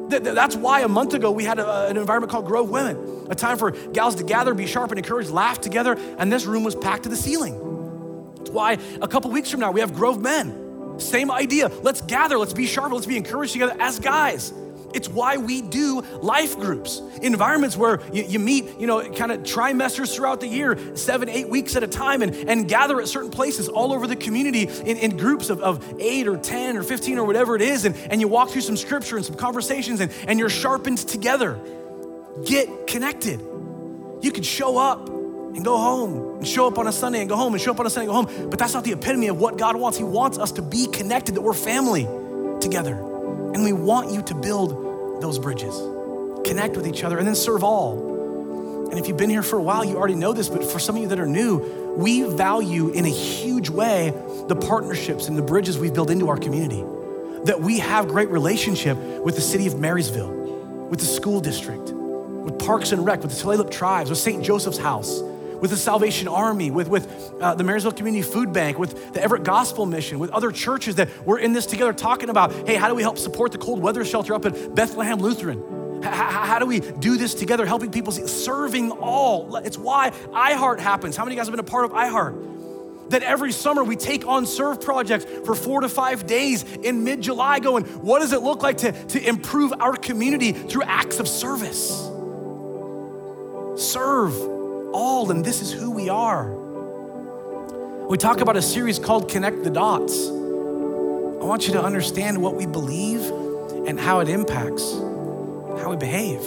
That's 0.10 0.56
why 0.56 0.82
a 0.82 0.88
month 0.88 1.16
ago 1.16 1.32
we 1.32 1.44
had 1.44 1.58
an 1.60 1.98
environment 1.98 2.32
called 2.32 2.46
Grove 2.46 2.70
Women, 2.70 3.26
a 3.32 3.34
time 3.34 3.58
for 3.58 3.72
gals 3.72 4.14
to 4.16 4.24
gather, 4.24 4.54
be 4.54 4.68
sharp 4.68 4.92
and 4.92 5.00
encouraged, 5.00 5.32
laugh 5.32 5.60
together, 5.60 5.98
and 6.20 6.32
this 6.32 6.46
room 6.46 6.64
was 6.64 6.76
packed 6.76 7.04
to 7.04 7.10
the 7.10 7.16
ceiling. 7.16 8.34
That's 8.38 8.52
why 8.52 8.78
a 9.02 9.08
couple 9.08 9.32
weeks 9.32 9.50
from 9.50 9.62
now 9.62 9.72
we 9.72 9.80
have 9.80 9.96
Grove 9.96 10.22
Men. 10.22 11.00
Same 11.00 11.32
idea. 11.32 11.70
Let's 11.82 12.02
gather, 12.02 12.38
let's 12.38 12.54
be 12.54 12.68
sharp, 12.68 12.94
let's 12.94 13.08
be 13.08 13.18
encouraged 13.18 13.54
together 13.54 13.76
as 13.80 13.98
guys. 13.98 14.54
It's 14.96 15.10
why 15.10 15.36
we 15.36 15.62
do 15.62 16.02
life 16.22 16.58
groups, 16.58 17.02
environments 17.22 17.76
where 17.76 18.00
you, 18.14 18.24
you 18.24 18.40
meet, 18.40 18.80
you 18.80 18.88
know, 18.88 19.08
kind 19.12 19.30
of 19.30 19.42
trimesters 19.42 20.16
throughout 20.16 20.40
the 20.40 20.48
year, 20.48 20.96
seven, 20.96 21.28
eight 21.28 21.50
weeks 21.50 21.76
at 21.76 21.84
a 21.84 21.88
time, 21.88 22.22
and, 22.22 22.34
and 22.34 22.70
gather 22.70 23.02
at 23.02 23.10
certain 23.10 23.30
places 23.30 23.68
all 23.68 23.92
over 23.92 24.08
the 24.08 24.16
community 24.16 24.64
in, 24.64 24.96
in 24.98 25.18
groups 25.18 25.50
of, 25.50 25.60
of 25.60 25.84
eight 26.00 26.28
or 26.28 26.38
10 26.38 26.78
or 26.78 26.84
15 26.84 27.18
or 27.20 27.26
whatever 27.26 27.58
it 27.58 27.62
is. 27.62 27.84
And, 27.84 27.94
and 28.10 28.22
you 28.22 28.30
walk 28.30 28.52
through 28.52 28.62
some 28.62 28.78
scripture 28.78 29.18
and 29.18 29.26
some 29.26 29.36
conversations, 29.36 30.00
and, 30.00 30.14
and 30.28 30.40
you're 30.40 30.50
sharpened 30.50 31.00
together. 31.00 31.60
Get 32.46 32.88
connected. 32.88 33.42
You 34.22 34.32
can 34.32 34.44
show 34.44 34.78
up 34.78 35.10
and 35.10 35.66
go 35.66 35.78
home 35.78 36.38
and 36.38 36.48
show 36.48 36.68
up 36.68 36.78
on 36.78 36.88
a 36.88 36.92
Sunday 36.94 37.20
and 37.20 37.28
go 37.28 37.36
home 37.36 37.54
and 37.54 37.62
show 37.62 37.72
up 37.72 37.82
on 37.82 37.86
a 37.86 37.90
Sunday 37.90 38.10
and 38.10 38.26
go 38.26 38.32
home. 38.32 38.50
But 38.50 38.60
that's 38.60 38.74
not 38.74 38.86
the 38.86 38.94
epitome 38.94 39.28
of 39.28 39.40
what 39.40 39.58
God 39.58 39.76
wants. 39.76 39.98
He 39.98 40.06
wants 40.06 40.38
us 40.38 40.54
to 40.54 40.62
be 40.62 40.88
connected, 40.88 41.36
that 41.36 41.42
we're 41.42 41.54
family 41.54 42.08
together. 42.62 42.96
And 42.96 43.64
we 43.64 43.74
want 43.74 44.12
you 44.12 44.22
to 44.24 44.36
build 44.36 44.85
those 45.22 45.40
bridges, 45.40 45.76
connect 46.48 46.76
with 46.76 46.88
each 46.88 47.04
other, 47.04 47.18
and 47.18 47.28
then 47.28 47.36
serve 47.36 47.64
all. 47.64 48.88
And 48.90 49.00
if 49.00 49.08
you've 49.08 49.18
been 49.18 49.30
here 49.30 49.44
for 49.44 49.58
a 49.58 49.64
while, 49.64 49.84
you 49.84 49.98
already 49.98 50.16
know 50.16 50.32
this, 50.32 50.48
but 50.48 50.64
for 50.64 50.80
some 50.80 50.96
of 50.96 51.02
you 51.02 51.08
that 51.10 51.20
are 51.20 51.26
new, 51.26 51.58
we 51.98 52.24
value 52.24 52.90
in 52.90 53.06
a 53.06 53.10
huge 53.10 53.70
way 53.70 54.14
the 54.48 54.56
partnerships 54.56 55.28
and 55.28 55.38
the 55.38 55.42
bridges 55.42 55.78
we've 55.78 55.94
built 55.94 56.10
into 56.10 56.30
our 56.30 56.38
community. 56.38 56.84
That 57.46 57.62
we 57.62 57.80
have 57.80 58.08
great 58.08 58.30
relationship 58.30 58.98
with 58.98 59.36
the 59.36 59.42
city 59.42 59.68
of 59.68 59.80
Marysville, 59.80 60.32
with 60.90 61.00
the 61.00 61.06
school 61.06 61.40
district, 61.40 61.92
with 61.92 62.60
Parks 62.60 62.92
and 62.92 63.06
Rec, 63.06 63.22
with 63.22 63.32
the 63.32 63.44
Tulalip 63.44 63.72
tribes, 63.72 64.10
with 64.10 64.20
St. 64.20 64.44
Joseph's 64.44 64.78
House, 64.78 65.22
with 65.62 65.72
the 65.72 65.78
Salvation 65.78 66.28
Army, 66.28 66.72
with, 66.72 66.88
with 66.88 67.34
uh, 67.40 67.56
the 67.56 67.64
Marysville 67.64 67.92
Community 67.92 68.22
Food 68.22 68.54
Bank, 68.54 68.78
with 68.78 69.14
the 69.14 69.22
Everett 69.22 69.44
Gospel 69.44 69.86
Mission, 69.86 70.20
with 70.20 70.32
other 70.32 70.52
churches 70.52 70.96
that 70.96 71.10
we're 71.26 71.40
in 71.40 71.54
this 71.54 71.66
together 71.66 71.94
talking 71.94 72.30
about 72.30 72.52
hey, 72.68 72.76
how 72.76 72.88
do 72.88 72.96
we 72.96 73.02
help 73.02 73.18
support 73.18 73.52
the 73.52 73.58
cold 73.58 73.82
weather 73.82 74.04
shelter 74.06 74.34
up 74.34 74.46
at 74.46 74.76
Bethlehem 74.76 75.20
Lutheran? 75.20 75.64
How, 76.04 76.60
do 76.60 76.66
we 76.66 76.80
do 76.80 77.18
this 77.18 77.34
together, 77.34 77.66
helping 77.66 77.92
people, 77.92 78.12
see, 78.12 78.28
serving 78.28 78.92
all? 78.92 79.56
It's 79.58 79.78
why 79.78 80.12
iHeart 80.12 80.80
happens. 80.80 81.16
How 81.16 81.24
many 81.24 81.34
of 81.34 81.38
you 81.38 81.40
guys 81.40 81.48
have 81.48 81.54
been 81.54 81.66
a 81.66 81.70
part 81.70 81.86
of 81.86 81.92
iHeart? 81.92 83.10
That 83.10 83.24
every 83.24 83.52
summer 83.52 83.84
we 83.84 83.96
take 83.96 84.28
on 84.28 84.46
serve 84.46 84.82
projects 84.82 85.26
for 85.46 85.56
four 85.56 85.82
to 85.82 85.90
five 85.90 86.26
days 86.26 86.64
in 86.64 87.04
mid 87.04 87.22
July, 87.22 87.60
going, 87.60 87.86
what 87.86 88.20
does 88.20 88.34
it 88.34 88.42
look 88.42 88.62
like 88.62 88.78
to, 88.78 88.92
to 88.92 89.28
improve 89.28 89.74
our 89.80 89.96
community 89.96 90.52
through 90.52 90.84
acts 90.84 91.20
of 91.20 91.28
service? 91.28 92.10
Serve 93.78 94.55
all, 94.96 95.30
and 95.30 95.44
this 95.44 95.62
is 95.62 95.72
who 95.72 95.92
we 95.92 96.10
are. 96.10 96.50
We 98.08 98.18
talk 98.18 98.40
about 98.40 98.56
a 98.56 98.62
series 98.62 98.98
called 98.98 99.30
Connect 99.30 99.64
the 99.64 99.70
Dots. 99.70 100.28
I 100.28 101.48
want 101.48 101.68
you 101.68 101.74
to 101.74 101.84
understand 101.84 102.42
what 102.42 102.56
we 102.56 102.66
believe 102.66 103.22
and 103.88 104.00
how 104.00 104.22
it 104.22 104.30
impacts 104.30 104.94
how 105.82 105.92
we 105.92 105.98
behave, 105.98 106.42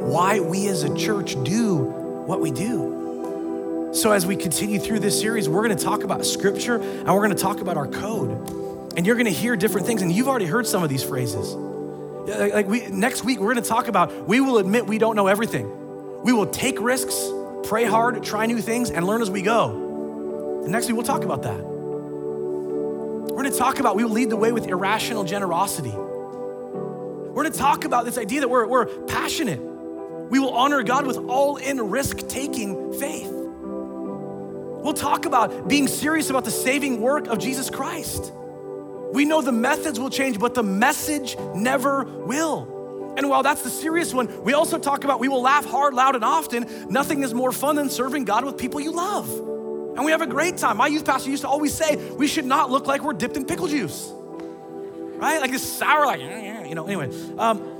why 0.00 0.40
we 0.40 0.68
as 0.68 0.82
a 0.82 0.94
church 0.96 1.36
do 1.42 1.76
what 1.76 2.40
we 2.40 2.50
do. 2.50 3.90
So, 3.92 4.12
as 4.12 4.24
we 4.24 4.36
continue 4.36 4.78
through 4.78 5.00
this 5.00 5.18
series, 5.20 5.48
we're 5.48 5.62
gonna 5.62 5.74
talk 5.74 6.04
about 6.04 6.24
scripture 6.24 6.76
and 6.76 7.08
we're 7.08 7.22
gonna 7.22 7.34
talk 7.34 7.60
about 7.60 7.76
our 7.76 7.86
code. 7.86 8.30
And 8.96 9.06
you're 9.06 9.16
gonna 9.16 9.30
hear 9.30 9.56
different 9.56 9.86
things, 9.86 10.02
and 10.02 10.10
you've 10.12 10.28
already 10.28 10.46
heard 10.46 10.66
some 10.66 10.82
of 10.82 10.88
these 10.88 11.02
phrases. 11.02 11.54
Like 11.54 12.66
we, 12.66 12.86
next 12.86 13.24
week, 13.24 13.40
we're 13.40 13.52
gonna 13.52 13.66
talk 13.66 13.88
about 13.88 14.26
we 14.26 14.40
will 14.40 14.58
admit 14.58 14.86
we 14.86 14.98
don't 14.98 15.16
know 15.16 15.26
everything. 15.26 16.22
We 16.22 16.32
will 16.32 16.46
take 16.46 16.80
risks, 16.80 17.14
pray 17.68 17.84
hard, 17.84 18.22
try 18.22 18.46
new 18.46 18.60
things, 18.60 18.90
and 18.90 19.06
learn 19.06 19.22
as 19.22 19.30
we 19.30 19.42
go. 19.42 20.62
And 20.62 20.72
next 20.72 20.86
week, 20.86 20.96
we'll 20.96 21.06
talk 21.06 21.24
about 21.24 21.42
that. 21.42 21.58
We're 21.60 23.42
gonna 23.42 23.50
talk 23.50 23.80
about 23.80 23.96
we 23.96 24.04
will 24.04 24.12
lead 24.12 24.30
the 24.30 24.36
way 24.36 24.52
with 24.52 24.66
irrational 24.66 25.24
generosity. 25.24 25.92
We're 25.92 27.42
gonna 27.42 27.50
talk 27.50 27.84
about 27.84 28.04
this 28.04 28.18
idea 28.18 28.40
that 28.40 28.48
we're, 28.48 28.66
we're 28.66 28.86
passionate. 29.06 29.60
We 29.60 30.38
will 30.38 30.52
honor 30.54 30.82
God 30.82 31.06
with 31.06 31.18
all 31.18 31.56
in 31.56 31.80
risk 31.90 32.28
taking 32.28 32.92
faith. 32.94 33.30
We'll 33.30 34.94
talk 34.94 35.26
about 35.26 35.68
being 35.68 35.88
serious 35.88 36.30
about 36.30 36.44
the 36.44 36.50
saving 36.50 37.00
work 37.00 37.26
of 37.26 37.38
Jesus 37.38 37.70
Christ. 37.70 38.32
We 39.12 39.24
know 39.24 39.42
the 39.42 39.52
methods 39.52 40.00
will 40.00 40.10
change, 40.10 40.38
but 40.38 40.54
the 40.54 40.62
message 40.62 41.36
never 41.54 42.04
will. 42.04 42.75
And 43.16 43.30
while 43.30 43.42
that's 43.42 43.62
the 43.62 43.70
serious 43.70 44.12
one, 44.12 44.44
we 44.44 44.52
also 44.52 44.78
talk 44.78 45.04
about 45.04 45.20
we 45.20 45.28
will 45.28 45.42
laugh 45.42 45.64
hard, 45.64 45.94
loud, 45.94 46.14
and 46.14 46.24
often. 46.24 46.66
Nothing 46.90 47.22
is 47.22 47.32
more 47.32 47.52
fun 47.52 47.76
than 47.76 47.88
serving 47.88 48.24
God 48.24 48.44
with 48.44 48.58
people 48.58 48.80
you 48.80 48.92
love. 48.92 49.28
And 49.30 50.04
we 50.04 50.10
have 50.10 50.20
a 50.20 50.26
great 50.26 50.58
time. 50.58 50.76
My 50.76 50.88
youth 50.88 51.06
pastor 51.06 51.30
used 51.30 51.42
to 51.42 51.48
always 51.48 51.72
say, 51.72 51.96
we 52.12 52.26
should 52.26 52.44
not 52.44 52.70
look 52.70 52.86
like 52.86 53.02
we're 53.02 53.14
dipped 53.14 53.36
in 53.36 53.46
pickle 53.46 53.66
juice. 53.66 54.10
Right? 55.16 55.40
Like 55.40 55.50
this 55.50 55.62
sour, 55.62 56.04
like, 56.04 56.20
you 56.20 56.74
know, 56.74 56.84
anyway. 56.84 57.10
Um, 57.38 57.75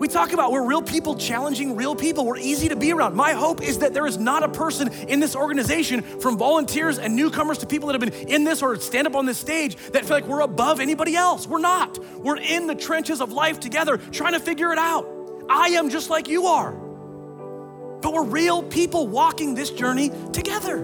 we 0.00 0.08
talk 0.08 0.32
about 0.32 0.50
we're 0.50 0.64
real 0.64 0.80
people 0.80 1.14
challenging 1.14 1.76
real 1.76 1.94
people. 1.94 2.24
We're 2.24 2.38
easy 2.38 2.70
to 2.70 2.76
be 2.76 2.90
around. 2.90 3.14
My 3.14 3.34
hope 3.34 3.62
is 3.62 3.80
that 3.80 3.92
there 3.92 4.06
is 4.06 4.16
not 4.16 4.42
a 4.42 4.48
person 4.48 4.88
in 4.88 5.20
this 5.20 5.36
organization, 5.36 6.00
from 6.00 6.38
volunteers 6.38 6.98
and 6.98 7.14
newcomers 7.14 7.58
to 7.58 7.66
people 7.66 7.88
that 7.88 8.00
have 8.00 8.10
been 8.10 8.28
in 8.28 8.44
this 8.44 8.62
or 8.62 8.76
stand 8.76 9.06
up 9.06 9.14
on 9.14 9.26
this 9.26 9.36
stage, 9.36 9.76
that 9.92 10.06
feel 10.06 10.16
like 10.16 10.26
we're 10.26 10.40
above 10.40 10.80
anybody 10.80 11.16
else. 11.16 11.46
We're 11.46 11.60
not. 11.60 11.98
We're 12.16 12.38
in 12.38 12.66
the 12.66 12.74
trenches 12.74 13.20
of 13.20 13.30
life 13.30 13.60
together, 13.60 13.98
trying 13.98 14.32
to 14.32 14.40
figure 14.40 14.72
it 14.72 14.78
out. 14.78 15.06
I 15.50 15.68
am 15.68 15.90
just 15.90 16.08
like 16.08 16.28
you 16.28 16.46
are. 16.46 16.72
But 16.72 18.14
we're 18.14 18.24
real 18.24 18.62
people 18.62 19.06
walking 19.06 19.54
this 19.54 19.68
journey 19.68 20.10
together. 20.32 20.78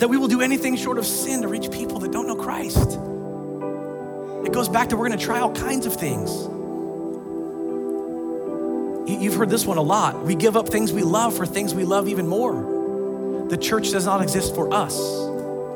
That 0.00 0.08
we 0.10 0.18
will 0.18 0.28
do 0.28 0.42
anything 0.42 0.76
short 0.76 0.98
of 0.98 1.06
sin 1.06 1.40
to 1.40 1.48
reach 1.48 1.70
people 1.70 2.00
that 2.00 2.12
don't 2.12 2.26
know 2.26 2.36
Christ. 2.36 2.98
It 4.44 4.52
goes 4.52 4.68
back 4.68 4.88
to 4.88 4.96
we're 4.96 5.06
going 5.06 5.18
to 5.18 5.24
try 5.24 5.40
all 5.40 5.54
kinds 5.54 5.86
of 5.86 5.94
things. 5.94 6.30
You've 9.08 9.34
heard 9.34 9.50
this 9.50 9.66
one 9.66 9.78
a 9.78 9.82
lot. 9.82 10.24
We 10.24 10.34
give 10.34 10.56
up 10.56 10.68
things 10.68 10.92
we 10.92 11.02
love 11.02 11.36
for 11.36 11.46
things 11.46 11.74
we 11.74 11.84
love 11.84 12.08
even 12.08 12.26
more. 12.26 13.46
The 13.48 13.56
church 13.56 13.90
does 13.90 14.06
not 14.06 14.22
exist 14.22 14.54
for 14.54 14.72
us. 14.72 14.98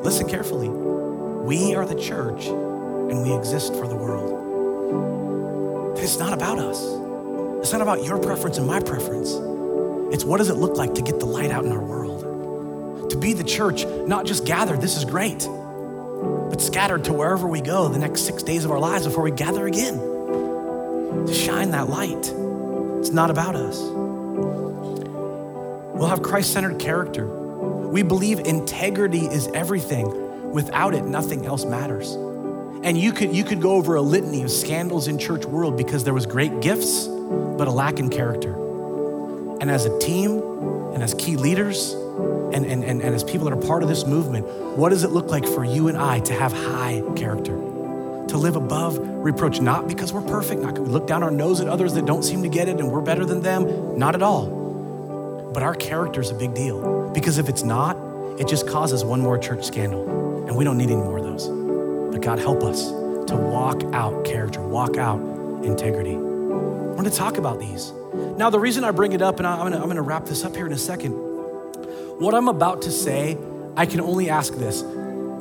Listen 0.03 0.27
carefully. 0.27 0.69
We 0.69 1.75
are 1.75 1.85
the 1.85 1.99
church 1.99 2.47
and 2.47 3.23
we 3.23 3.33
exist 3.33 3.73
for 3.73 3.87
the 3.87 3.95
world. 3.95 5.97
It's 5.97 6.19
not 6.19 6.33
about 6.33 6.59
us. 6.59 6.81
It's 7.61 7.71
not 7.71 7.81
about 7.81 8.03
your 8.03 8.17
preference 8.17 8.57
and 8.57 8.67
my 8.67 8.79
preference. 8.79 9.31
It's 10.13 10.23
what 10.23 10.37
does 10.37 10.49
it 10.49 10.55
look 10.55 10.77
like 10.77 10.95
to 10.95 11.01
get 11.01 11.19
the 11.19 11.25
light 11.25 11.51
out 11.51 11.65
in 11.65 11.71
our 11.71 11.83
world? 11.83 13.09
To 13.11 13.17
be 13.17 13.33
the 13.33 13.43
church, 13.43 13.85
not 13.85 14.25
just 14.25 14.45
gathered, 14.45 14.81
this 14.81 14.97
is 14.97 15.05
great 15.05 15.47
but 16.57 16.63
scattered 16.63 17.03
to 17.03 17.13
wherever 17.13 17.47
we 17.47 17.61
go 17.61 17.87
the 17.87 17.99
next 17.99 18.21
six 18.21 18.41
days 18.41 18.65
of 18.65 18.71
our 18.71 18.79
lives 18.79 19.05
before 19.05 19.21
we 19.21 19.29
gather 19.29 19.67
again 19.67 19.95
to 21.27 21.31
shine 21.31 21.69
that 21.69 21.87
light. 21.87 22.33
It's 22.97 23.11
not 23.11 23.29
about 23.29 23.55
us. 23.55 23.79
We'll 25.93 26.07
have 26.07 26.23
Christ 26.23 26.51
centered 26.53 26.79
character. 26.79 27.27
We 27.27 28.01
believe 28.01 28.39
integrity 28.39 29.27
is 29.27 29.45
everything. 29.49 30.51
Without 30.51 30.95
it, 30.95 31.05
nothing 31.05 31.45
else 31.45 31.63
matters. 31.63 32.13
And 32.83 32.97
you 32.97 33.11
could, 33.11 33.35
you 33.35 33.43
could 33.43 33.61
go 33.61 33.73
over 33.73 33.93
a 33.93 34.01
litany 34.01 34.41
of 34.41 34.49
scandals 34.49 35.07
in 35.07 35.19
church 35.19 35.45
world 35.45 35.77
because 35.77 36.05
there 36.05 36.13
was 36.15 36.25
great 36.25 36.59
gifts, 36.61 37.05
but 37.05 37.67
a 37.67 37.71
lack 37.71 37.99
in 37.99 38.09
character. 38.09 38.55
And 39.61 39.69
as 39.69 39.85
a 39.85 39.99
team 39.99 40.41
and 40.95 41.03
as 41.03 41.13
key 41.13 41.37
leaders, 41.37 41.93
and, 42.53 42.65
and, 42.65 42.83
and, 42.83 43.01
and 43.01 43.15
as 43.15 43.23
people 43.23 43.49
that 43.49 43.53
are 43.53 43.67
part 43.67 43.83
of 43.83 43.89
this 43.89 44.05
movement, 44.05 44.45
what 44.77 44.89
does 44.89 45.03
it 45.03 45.11
look 45.11 45.27
like 45.27 45.45
for 45.45 45.65
you 45.65 45.89
and 45.89 45.97
I 45.97 46.19
to 46.21 46.33
have 46.33 46.53
high 46.53 47.03
character? 47.15 47.55
To 48.27 48.37
live 48.37 48.55
above 48.55 48.97
reproach, 48.99 49.59
not 49.59 49.87
because 49.87 50.13
we're 50.13 50.21
perfect, 50.21 50.61
not 50.61 50.73
because 50.73 50.87
we 50.87 50.93
look 50.93 51.07
down 51.07 51.23
our 51.23 51.31
nose 51.31 51.59
at 51.59 51.67
others 51.67 51.93
that 51.93 52.05
don't 52.05 52.23
seem 52.23 52.43
to 52.43 52.49
get 52.49 52.69
it 52.69 52.79
and 52.79 52.89
we're 52.89 53.01
better 53.01 53.25
than 53.25 53.41
them, 53.41 53.97
not 53.97 54.15
at 54.15 54.21
all. 54.21 55.51
But 55.53 55.63
our 55.63 55.75
character 55.75 56.21
is 56.21 56.29
a 56.29 56.35
big 56.35 56.53
deal 56.53 57.09
because 57.13 57.37
if 57.37 57.49
it's 57.49 57.63
not, 57.63 57.97
it 58.39 58.47
just 58.47 58.67
causes 58.67 59.03
one 59.03 59.19
more 59.19 59.37
church 59.37 59.65
scandal. 59.65 60.45
And 60.47 60.55
we 60.55 60.63
don't 60.63 60.77
need 60.77 60.89
any 60.89 60.95
more 60.95 61.17
of 61.17 61.23
those. 61.25 61.47
But 62.11 62.21
God, 62.21 62.39
help 62.39 62.63
us 62.63 62.87
to 63.29 63.35
walk 63.35 63.83
out 63.93 64.23
character, 64.25 64.61
walk 64.61 64.97
out 64.97 65.19
integrity. 65.63 66.15
We're 66.15 66.95
gonna 66.95 67.09
talk 67.09 67.37
about 67.37 67.59
these. 67.59 67.91
Now, 68.37 68.49
the 68.49 68.59
reason 68.59 68.83
I 68.83 68.91
bring 68.91 69.11
it 69.11 69.21
up, 69.21 69.39
and 69.39 69.47
I'm 69.47 69.59
gonna, 69.59 69.81
I'm 69.81 69.87
gonna 69.87 70.01
wrap 70.01 70.25
this 70.25 70.45
up 70.45 70.55
here 70.55 70.65
in 70.65 70.71
a 70.71 70.77
second 70.77 71.13
what 72.19 72.33
I'm 72.33 72.47
about 72.47 72.81
to 72.83 72.91
say, 72.91 73.37
I 73.75 73.85
can 73.85 74.01
only 74.01 74.29
ask 74.29 74.53
this 74.53 74.81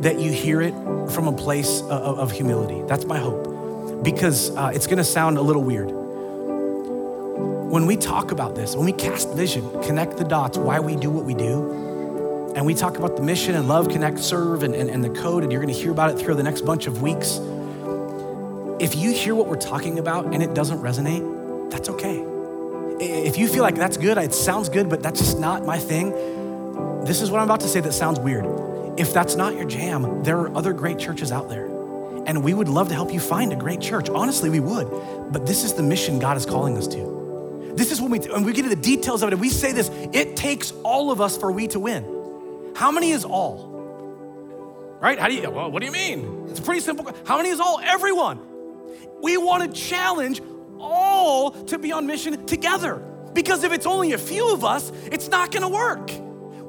that 0.00 0.20
you 0.20 0.30
hear 0.30 0.60
it 0.60 0.74
from 1.10 1.26
a 1.26 1.32
place 1.32 1.80
of, 1.82 2.18
of 2.18 2.30
humility. 2.32 2.82
That's 2.86 3.06
my 3.06 3.18
hope. 3.18 4.04
Because 4.04 4.50
uh, 4.50 4.72
it's 4.74 4.86
gonna 4.86 5.04
sound 5.04 5.38
a 5.38 5.40
little 5.42 5.64
weird. 5.64 5.90
When 7.70 7.86
we 7.86 7.96
talk 7.96 8.30
about 8.30 8.54
this, 8.54 8.76
when 8.76 8.84
we 8.84 8.92
cast 8.92 9.32
vision, 9.32 9.68
connect 9.82 10.18
the 10.18 10.24
dots, 10.24 10.58
why 10.58 10.80
we 10.80 10.96
do 10.96 11.10
what 11.10 11.24
we 11.24 11.32
do, 11.32 12.52
and 12.54 12.66
we 12.66 12.74
talk 12.74 12.98
about 12.98 13.16
the 13.16 13.22
mission 13.22 13.54
and 13.54 13.68
love, 13.68 13.88
connect, 13.88 14.18
serve, 14.18 14.62
and, 14.62 14.74
and, 14.74 14.90
and 14.90 15.02
the 15.02 15.10
code, 15.10 15.42
and 15.42 15.52
you're 15.52 15.62
gonna 15.62 15.72
hear 15.72 15.92
about 15.92 16.10
it 16.10 16.18
through 16.18 16.34
the 16.34 16.42
next 16.42 16.60
bunch 16.66 16.86
of 16.86 17.00
weeks. 17.00 17.40
If 18.78 18.94
you 18.94 19.12
hear 19.12 19.34
what 19.34 19.46
we're 19.46 19.56
talking 19.56 19.98
about 19.98 20.34
and 20.34 20.42
it 20.42 20.52
doesn't 20.52 20.80
resonate, 20.80 21.70
that's 21.70 21.88
okay. 21.88 22.22
If 23.00 23.38
you 23.38 23.48
feel 23.48 23.62
like 23.62 23.76
that's 23.76 23.96
good, 23.96 24.18
it 24.18 24.34
sounds 24.34 24.68
good, 24.68 24.90
but 24.90 25.02
that's 25.02 25.20
just 25.20 25.38
not 25.38 25.64
my 25.64 25.78
thing, 25.78 26.12
this 27.06 27.22
is 27.22 27.30
what 27.30 27.38
I'm 27.38 27.44
about 27.44 27.60
to 27.60 27.68
say 27.68 27.80
that 27.80 27.92
sounds 27.92 28.18
weird. 28.18 28.44
If 28.98 29.12
that's 29.12 29.36
not 29.36 29.54
your 29.54 29.66
jam, 29.66 30.22
there 30.22 30.38
are 30.38 30.56
other 30.56 30.72
great 30.72 30.98
churches 30.98 31.30
out 31.30 31.48
there. 31.48 31.66
And 32.26 32.42
we 32.42 32.54
would 32.54 32.68
love 32.68 32.88
to 32.88 32.94
help 32.94 33.12
you 33.12 33.20
find 33.20 33.52
a 33.52 33.56
great 33.56 33.80
church. 33.80 34.08
Honestly, 34.08 34.50
we 34.50 34.60
would. 34.60 34.88
But 35.32 35.46
this 35.46 35.64
is 35.64 35.74
the 35.74 35.82
mission 35.82 36.18
God 36.18 36.36
is 36.36 36.44
calling 36.44 36.76
us 36.76 36.88
to. 36.88 37.72
This 37.76 37.92
is 37.92 38.00
when 38.00 38.10
we, 38.10 38.18
when 38.18 38.42
we 38.42 38.52
get 38.52 38.64
into 38.64 38.74
the 38.74 38.82
details 38.82 39.22
of 39.22 39.28
it, 39.28 39.34
and 39.34 39.40
we 39.40 39.50
say 39.50 39.72
this 39.72 39.90
it 40.12 40.34
takes 40.34 40.72
all 40.82 41.10
of 41.10 41.20
us 41.20 41.36
for 41.36 41.52
we 41.52 41.68
to 41.68 41.78
win. 41.78 42.04
How 42.74 42.90
many 42.90 43.10
is 43.10 43.24
all? 43.24 43.74
Right? 45.00 45.18
How 45.18 45.28
do 45.28 45.34
you, 45.34 45.50
well, 45.50 45.70
what 45.70 45.80
do 45.80 45.86
you 45.86 45.92
mean? 45.92 46.46
It's 46.48 46.58
pretty 46.58 46.80
simple. 46.80 47.14
How 47.26 47.36
many 47.36 47.50
is 47.50 47.60
all? 47.60 47.80
Everyone. 47.82 48.40
We 49.22 49.36
want 49.36 49.62
to 49.62 49.80
challenge 49.80 50.40
all 50.78 51.50
to 51.50 51.78
be 51.78 51.92
on 51.92 52.06
mission 52.06 52.46
together. 52.46 52.96
Because 53.34 53.62
if 53.62 53.72
it's 53.72 53.86
only 53.86 54.14
a 54.14 54.18
few 54.18 54.52
of 54.52 54.64
us, 54.64 54.90
it's 55.12 55.28
not 55.28 55.52
going 55.52 55.62
to 55.62 55.68
work. 55.68 56.10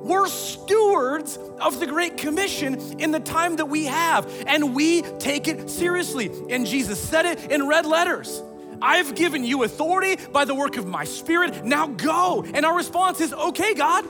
We're 0.04 0.28
stewards 0.28 1.38
of 1.60 1.80
the 1.80 1.88
Great 1.88 2.18
Commission 2.18 3.00
in 3.00 3.12
the 3.12 3.20
time 3.20 3.58
that 3.58 3.66
we 3.66 3.86
have, 3.86 4.32
and 4.48 4.76
we 4.76 5.02
take 5.02 5.48
it 5.48 5.70
seriously. 5.70 6.32
And 6.50 6.66
Jesus 6.66 7.00
said 7.00 7.26
it 7.26 7.52
in 7.52 7.68
red 7.68 7.86
letters. 7.86 8.42
I've 8.82 9.16
given 9.16 9.44
you 9.44 9.64
authority 9.64 10.18
by 10.32 10.46
the 10.46 10.56
work 10.56 10.78
of 10.78 10.86
my 10.86 11.04
spirit. 11.04 11.66
Now 11.66 11.88
go. 11.88 12.46
And 12.54 12.66
our 12.66 12.76
response 12.76 13.20
is, 13.22 13.34
okay, 13.34 13.74
God. 13.74 14.06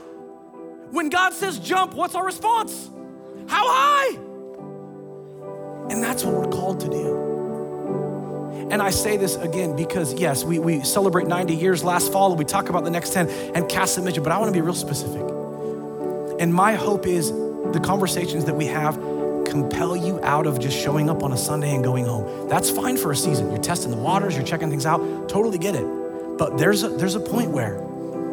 When 0.91 1.09
God 1.09 1.33
says 1.33 1.59
jump, 1.59 1.93
what's 1.93 2.15
our 2.15 2.25
response? 2.25 2.89
How 3.47 3.67
high? 3.67 4.15
And 5.89 6.03
that's 6.03 6.23
what 6.23 6.33
we're 6.33 6.51
called 6.51 6.81
to 6.81 6.89
do. 6.89 7.27
And 8.69 8.81
I 8.81 8.89
say 8.89 9.15
this 9.15 9.35
again 9.35 9.75
because, 9.75 10.13
yes, 10.13 10.43
we, 10.43 10.59
we 10.59 10.83
celebrate 10.83 11.27
90 11.27 11.55
years 11.55 11.83
last 11.83 12.11
fall, 12.11 12.31
and 12.31 12.39
we 12.39 12.43
talk 12.43 12.69
about 12.69 12.83
the 12.83 12.89
next 12.89 13.13
10 13.13 13.29
and 13.55 13.69
cast 13.69 13.97
a 13.97 14.01
mission, 14.01 14.23
but 14.23 14.31
I 14.31 14.37
want 14.37 14.49
to 14.49 14.53
be 14.53 14.61
real 14.61 14.73
specific. 14.73 15.36
And 16.39 16.53
my 16.53 16.75
hope 16.75 17.07
is 17.07 17.31
the 17.31 17.81
conversations 17.83 18.45
that 18.45 18.55
we 18.55 18.65
have 18.67 18.95
compel 19.45 19.95
you 19.95 20.19
out 20.23 20.45
of 20.45 20.59
just 20.59 20.77
showing 20.77 21.09
up 21.09 21.23
on 21.23 21.31
a 21.31 21.37
Sunday 21.37 21.73
and 21.73 21.83
going 21.83 22.05
home. 22.05 22.47
That's 22.47 22.69
fine 22.69 22.97
for 22.97 23.11
a 23.11 23.15
season. 23.15 23.49
You're 23.49 23.61
testing 23.61 23.91
the 23.91 23.97
waters, 23.97 24.35
you're 24.35 24.45
checking 24.45 24.69
things 24.69 24.85
out, 24.85 25.29
totally 25.29 25.57
get 25.57 25.75
it. 25.75 25.85
But 26.37 26.57
there's 26.57 26.83
a, 26.83 26.89
there's 26.89 27.15
a 27.15 27.19
point 27.19 27.51
where 27.51 27.81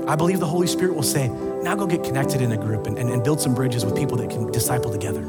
I 0.07 0.17
believe 0.17 0.39
the 0.41 0.47
Holy 0.47 0.67
Spirit 0.67 0.95
will 0.95 1.03
say, 1.03 1.29
now 1.29 1.75
go 1.75 1.87
get 1.87 2.05
connected 2.05 2.43
in 2.43 2.53
a 2.53 2.59
group 2.59 2.87
and, 2.87 2.99
and, 2.99 3.09
and 3.09 3.25
build 3.25 3.41
some 3.41 3.55
bridges 3.55 3.85
with 3.85 3.97
people 3.97 4.19
that 4.19 4.29
can 4.29 4.53
disciple 4.53 4.91
together. 4.91 5.23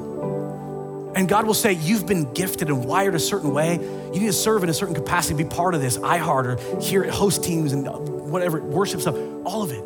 And 1.15 1.29
God 1.29 1.47
will 1.47 1.53
say, 1.53 1.71
You've 1.71 2.05
been 2.05 2.33
gifted 2.33 2.67
and 2.67 2.83
wired 2.83 3.15
a 3.15 3.19
certain 3.19 3.53
way. 3.53 3.75
You 3.75 4.19
need 4.19 4.25
to 4.25 4.33
serve 4.33 4.63
in 4.63 4.69
a 4.69 4.73
certain 4.73 4.93
capacity, 4.93 5.41
be 5.41 5.49
part 5.49 5.73
of 5.73 5.79
this, 5.79 5.97
iHeart, 5.97 6.45
or 6.45 6.81
here 6.81 7.05
at 7.05 7.09
host 7.09 7.41
teams 7.41 7.71
and 7.71 7.87
whatever, 8.29 8.61
worship 8.61 8.99
stuff, 8.99 9.15
all 9.45 9.63
of 9.63 9.71
it. 9.71 9.81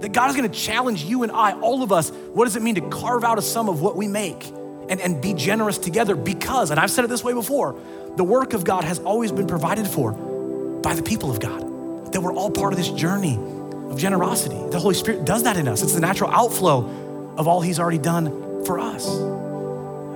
That 0.00 0.12
God 0.12 0.30
is 0.30 0.36
gonna 0.36 0.48
challenge 0.48 1.04
you 1.04 1.22
and 1.22 1.32
I, 1.32 1.58
all 1.60 1.82
of 1.82 1.92
us, 1.92 2.10
what 2.10 2.44
does 2.44 2.56
it 2.56 2.62
mean 2.62 2.74
to 2.76 2.88
carve 2.88 3.24
out 3.24 3.38
a 3.38 3.42
sum 3.42 3.68
of 3.68 3.80
what 3.80 3.96
we 3.96 4.08
make 4.08 4.46
and, 4.88 5.00
and 5.00 5.20
be 5.20 5.34
generous 5.34 5.78
together 5.78 6.14
because, 6.14 6.70
and 6.70 6.78
I've 6.78 6.90
said 6.90 7.04
it 7.04 7.08
this 7.08 7.24
way 7.24 7.32
before, 7.32 7.78
the 8.16 8.24
work 8.24 8.52
of 8.52 8.64
God 8.64 8.84
has 8.84 8.98
always 9.00 9.32
been 9.32 9.46
provided 9.46 9.86
for 9.86 10.12
by 10.12 10.94
the 10.94 11.02
people 11.02 11.30
of 11.30 11.40
God. 11.40 12.12
That 12.12 12.20
we're 12.20 12.34
all 12.34 12.50
part 12.50 12.72
of 12.72 12.78
this 12.78 12.88
journey 12.90 13.36
of 13.36 13.98
generosity. 13.98 14.56
The 14.70 14.78
Holy 14.78 14.94
Spirit 14.94 15.24
does 15.24 15.42
that 15.42 15.56
in 15.56 15.68
us. 15.68 15.82
It's 15.82 15.94
the 15.94 16.00
natural 16.00 16.30
outflow 16.30 17.34
of 17.36 17.48
all 17.48 17.60
He's 17.60 17.78
already 17.78 17.98
done 17.98 18.64
for 18.64 18.78
us. 18.78 19.06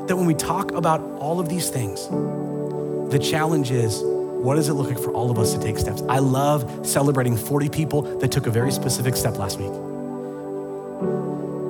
That 0.09 0.17
when 0.17 0.27
we 0.27 0.35
talk 0.35 0.73
about 0.73 1.01
all 1.19 1.41
of 1.41 1.49
these 1.49 1.69
things, 1.69 2.07
the 3.11 3.19
challenge 3.19 3.71
is 3.71 4.03
what 4.43 4.55
does 4.55 4.69
it 4.69 4.75
look 4.75 4.89
like 4.89 4.99
for 4.99 5.13
all 5.13 5.31
of 5.31 5.39
us 5.39 5.53
to 5.53 5.61
take 5.61 5.79
steps? 5.79 6.03
I 6.09 6.19
love 6.19 6.87
celebrating 6.87 7.37
40 7.37 7.69
people 7.69 8.03
that 8.19 8.33
took 8.33 8.47
a 8.47 8.51
very 8.51 8.73
specific 8.73 9.17
step 9.17 9.37
last 9.37 9.59
week. 9.59 9.73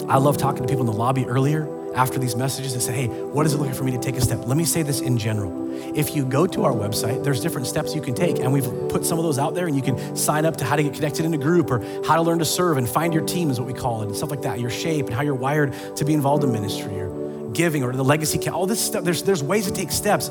I 0.09 0.17
love 0.17 0.37
talking 0.37 0.63
to 0.63 0.69
people 0.69 0.81
in 0.81 0.87
the 0.87 0.99
lobby 0.99 1.27
earlier 1.27 1.69
after 1.95 2.19
these 2.19 2.37
messages 2.37 2.73
and 2.73 2.83
say, 2.83 2.93
hey, 2.93 3.07
what 3.07 3.47
is 3.47 3.55
it 3.55 3.59
looking 3.59 3.75
for 3.75 3.85
me 3.85 3.91
to 3.93 3.99
take 3.99 4.17
a 4.17 4.21
step? 4.21 4.47
Let 4.47 4.57
me 4.57 4.65
say 4.65 4.83
this 4.83 5.01
in 5.01 5.19
general. 5.19 5.97
If 5.97 6.15
you 6.15 6.25
go 6.25 6.47
to 6.47 6.65
our 6.65 6.73
website, 6.73 7.25
there's 7.25 7.41
different 7.41 7.67
steps 7.67 7.95
you 7.95 8.01
can 8.01 8.15
take, 8.15 8.39
and 8.39 8.53
we've 8.53 8.65
put 8.89 9.05
some 9.05 9.19
of 9.19 9.25
those 9.25 9.39
out 9.39 9.55
there, 9.55 9.67
and 9.67 9.75
you 9.75 9.83
can 9.83 10.17
sign 10.17 10.45
up 10.45 10.57
to 10.59 10.65
how 10.65 10.77
to 10.77 10.83
get 10.83 10.95
connected 10.95 11.25
in 11.25 11.35
a 11.35 11.39
group 11.39 11.71
or 11.71 11.81
how 12.05 12.17
to 12.17 12.23
learn 12.23 12.39
to 12.39 12.45
serve 12.45 12.77
and 12.77 12.89
find 12.89 13.13
your 13.13 13.25
team, 13.25 13.51
is 13.51 13.59
what 13.59 13.67
we 13.67 13.75
call 13.75 14.03
it, 14.03 14.07
and 14.07 14.17
stuff 14.17 14.31
like 14.31 14.43
that, 14.43 14.61
your 14.61 14.71
shape 14.71 15.07
and 15.07 15.15
how 15.15 15.23
you're 15.23 15.35
wired 15.35 15.75
to 15.97 16.05
be 16.05 16.13
involved 16.13 16.45
in 16.45 16.53
ministry 16.53 17.01
or 17.01 17.51
giving 17.51 17.83
or 17.83 17.93
the 17.93 18.05
legacy, 18.05 18.49
all 18.49 18.67
this 18.67 18.81
stuff. 18.81 19.05
There's, 19.05 19.23
there's 19.23 19.43
ways 19.43 19.67
to 19.67 19.73
take 19.73 19.91
steps. 19.91 20.31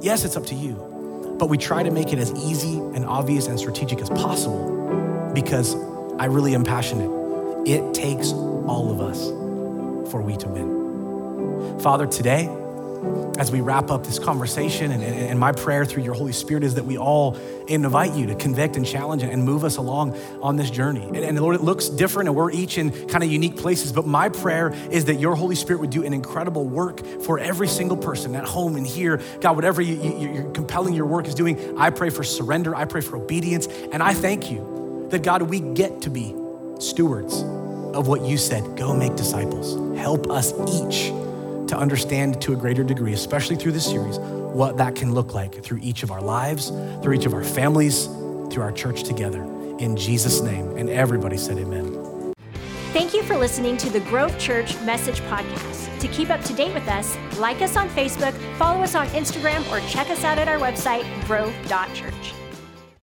Yes, 0.00 0.24
it's 0.24 0.36
up 0.36 0.46
to 0.46 0.54
you, 0.54 0.91
but 1.42 1.48
we 1.48 1.58
try 1.58 1.82
to 1.82 1.90
make 1.90 2.12
it 2.12 2.20
as 2.20 2.30
easy 2.34 2.78
and 2.94 3.04
obvious 3.04 3.48
and 3.48 3.58
strategic 3.58 4.00
as 4.00 4.08
possible 4.10 5.32
because 5.34 5.74
I 6.16 6.26
really 6.26 6.54
am 6.54 6.62
passionate. 6.62 7.10
It 7.66 7.92
takes 7.92 8.30
all 8.30 8.92
of 8.92 9.00
us 9.00 9.26
for 10.08 10.22
we 10.22 10.36
to 10.36 10.46
win. 10.46 11.80
Father, 11.80 12.06
today, 12.06 12.48
as 13.38 13.50
we 13.50 13.60
wrap 13.60 13.90
up 13.90 14.04
this 14.04 14.18
conversation, 14.18 14.92
and, 14.92 15.02
and, 15.02 15.38
my 15.38 15.50
prayer 15.50 15.84
through 15.84 16.04
your 16.04 16.14
Holy 16.14 16.32
Spirit 16.32 16.62
is 16.62 16.76
that 16.76 16.84
we 16.84 16.96
all 16.96 17.36
invite 17.66 18.14
you 18.14 18.26
to 18.26 18.34
convict 18.36 18.76
and 18.76 18.86
challenge 18.86 19.22
and 19.22 19.44
move 19.44 19.64
us 19.64 19.76
along 19.76 20.16
on 20.40 20.56
this 20.56 20.70
journey. 20.70 21.04
And, 21.04 21.16
and 21.16 21.40
Lord, 21.40 21.56
it 21.56 21.62
looks 21.62 21.88
different, 21.88 22.28
and 22.28 22.36
we're 22.36 22.52
each 22.52 22.78
in 22.78 22.92
kind 23.08 23.24
of 23.24 23.32
unique 23.32 23.56
places, 23.56 23.92
but 23.92 24.06
my 24.06 24.28
prayer 24.28 24.72
is 24.90 25.06
that 25.06 25.16
your 25.16 25.34
Holy 25.34 25.56
Spirit 25.56 25.80
would 25.80 25.90
do 25.90 26.04
an 26.04 26.12
incredible 26.12 26.64
work 26.64 27.04
for 27.22 27.38
every 27.38 27.66
single 27.66 27.96
person 27.96 28.36
at 28.36 28.44
home 28.44 28.76
and 28.76 28.86
here. 28.86 29.20
God, 29.40 29.56
whatever 29.56 29.82
you, 29.82 29.96
you, 29.96 30.34
you're 30.34 30.50
compelling 30.52 30.94
your 30.94 31.06
work 31.06 31.26
is 31.26 31.34
doing, 31.34 31.76
I 31.78 31.90
pray 31.90 32.10
for 32.10 32.22
surrender, 32.22 32.76
I 32.76 32.84
pray 32.84 33.00
for 33.00 33.16
obedience, 33.16 33.66
and 33.66 34.02
I 34.02 34.14
thank 34.14 34.50
you 34.50 35.08
that, 35.10 35.22
God, 35.22 35.42
we 35.42 35.58
get 35.58 36.02
to 36.02 36.10
be 36.10 36.36
stewards 36.78 37.42
of 37.96 38.06
what 38.06 38.22
you 38.22 38.38
said 38.38 38.76
go 38.76 38.94
make 38.94 39.16
disciples. 39.16 39.98
Help 39.98 40.30
us 40.30 40.52
each 40.68 41.12
to 41.68 41.76
understand 41.76 42.40
to 42.42 42.52
a 42.52 42.56
greater 42.56 42.84
degree, 42.84 43.12
especially 43.12 43.56
through 43.56 43.72
this 43.72 43.86
series, 43.86 44.18
what 44.18 44.76
that 44.76 44.94
can 44.94 45.14
look 45.14 45.34
like 45.34 45.62
through 45.62 45.80
each 45.82 46.02
of 46.02 46.10
our 46.10 46.20
lives, 46.20 46.70
through 47.02 47.14
each 47.14 47.26
of 47.26 47.34
our 47.34 47.44
families, 47.44 48.06
through 48.50 48.62
our 48.62 48.72
church 48.72 49.04
together. 49.04 49.42
In 49.78 49.96
Jesus' 49.96 50.40
name. 50.40 50.76
And 50.76 50.88
everybody 50.90 51.36
said, 51.36 51.58
Amen. 51.58 52.02
Thank 52.92 53.14
you 53.14 53.22
for 53.22 53.38
listening 53.38 53.78
to 53.78 53.88
the 53.88 54.00
Grove 54.00 54.38
Church 54.38 54.78
Message 54.82 55.20
Podcast. 55.22 55.98
To 56.00 56.08
keep 56.08 56.28
up 56.28 56.42
to 56.44 56.52
date 56.52 56.74
with 56.74 56.86
us, 56.88 57.16
like 57.38 57.62
us 57.62 57.76
on 57.76 57.88
Facebook, 57.88 58.34
follow 58.58 58.82
us 58.82 58.94
on 58.94 59.06
Instagram, 59.08 59.66
or 59.72 59.80
check 59.88 60.10
us 60.10 60.24
out 60.24 60.38
at 60.38 60.46
our 60.46 60.58
website, 60.58 61.04
grove.church. 61.26 62.41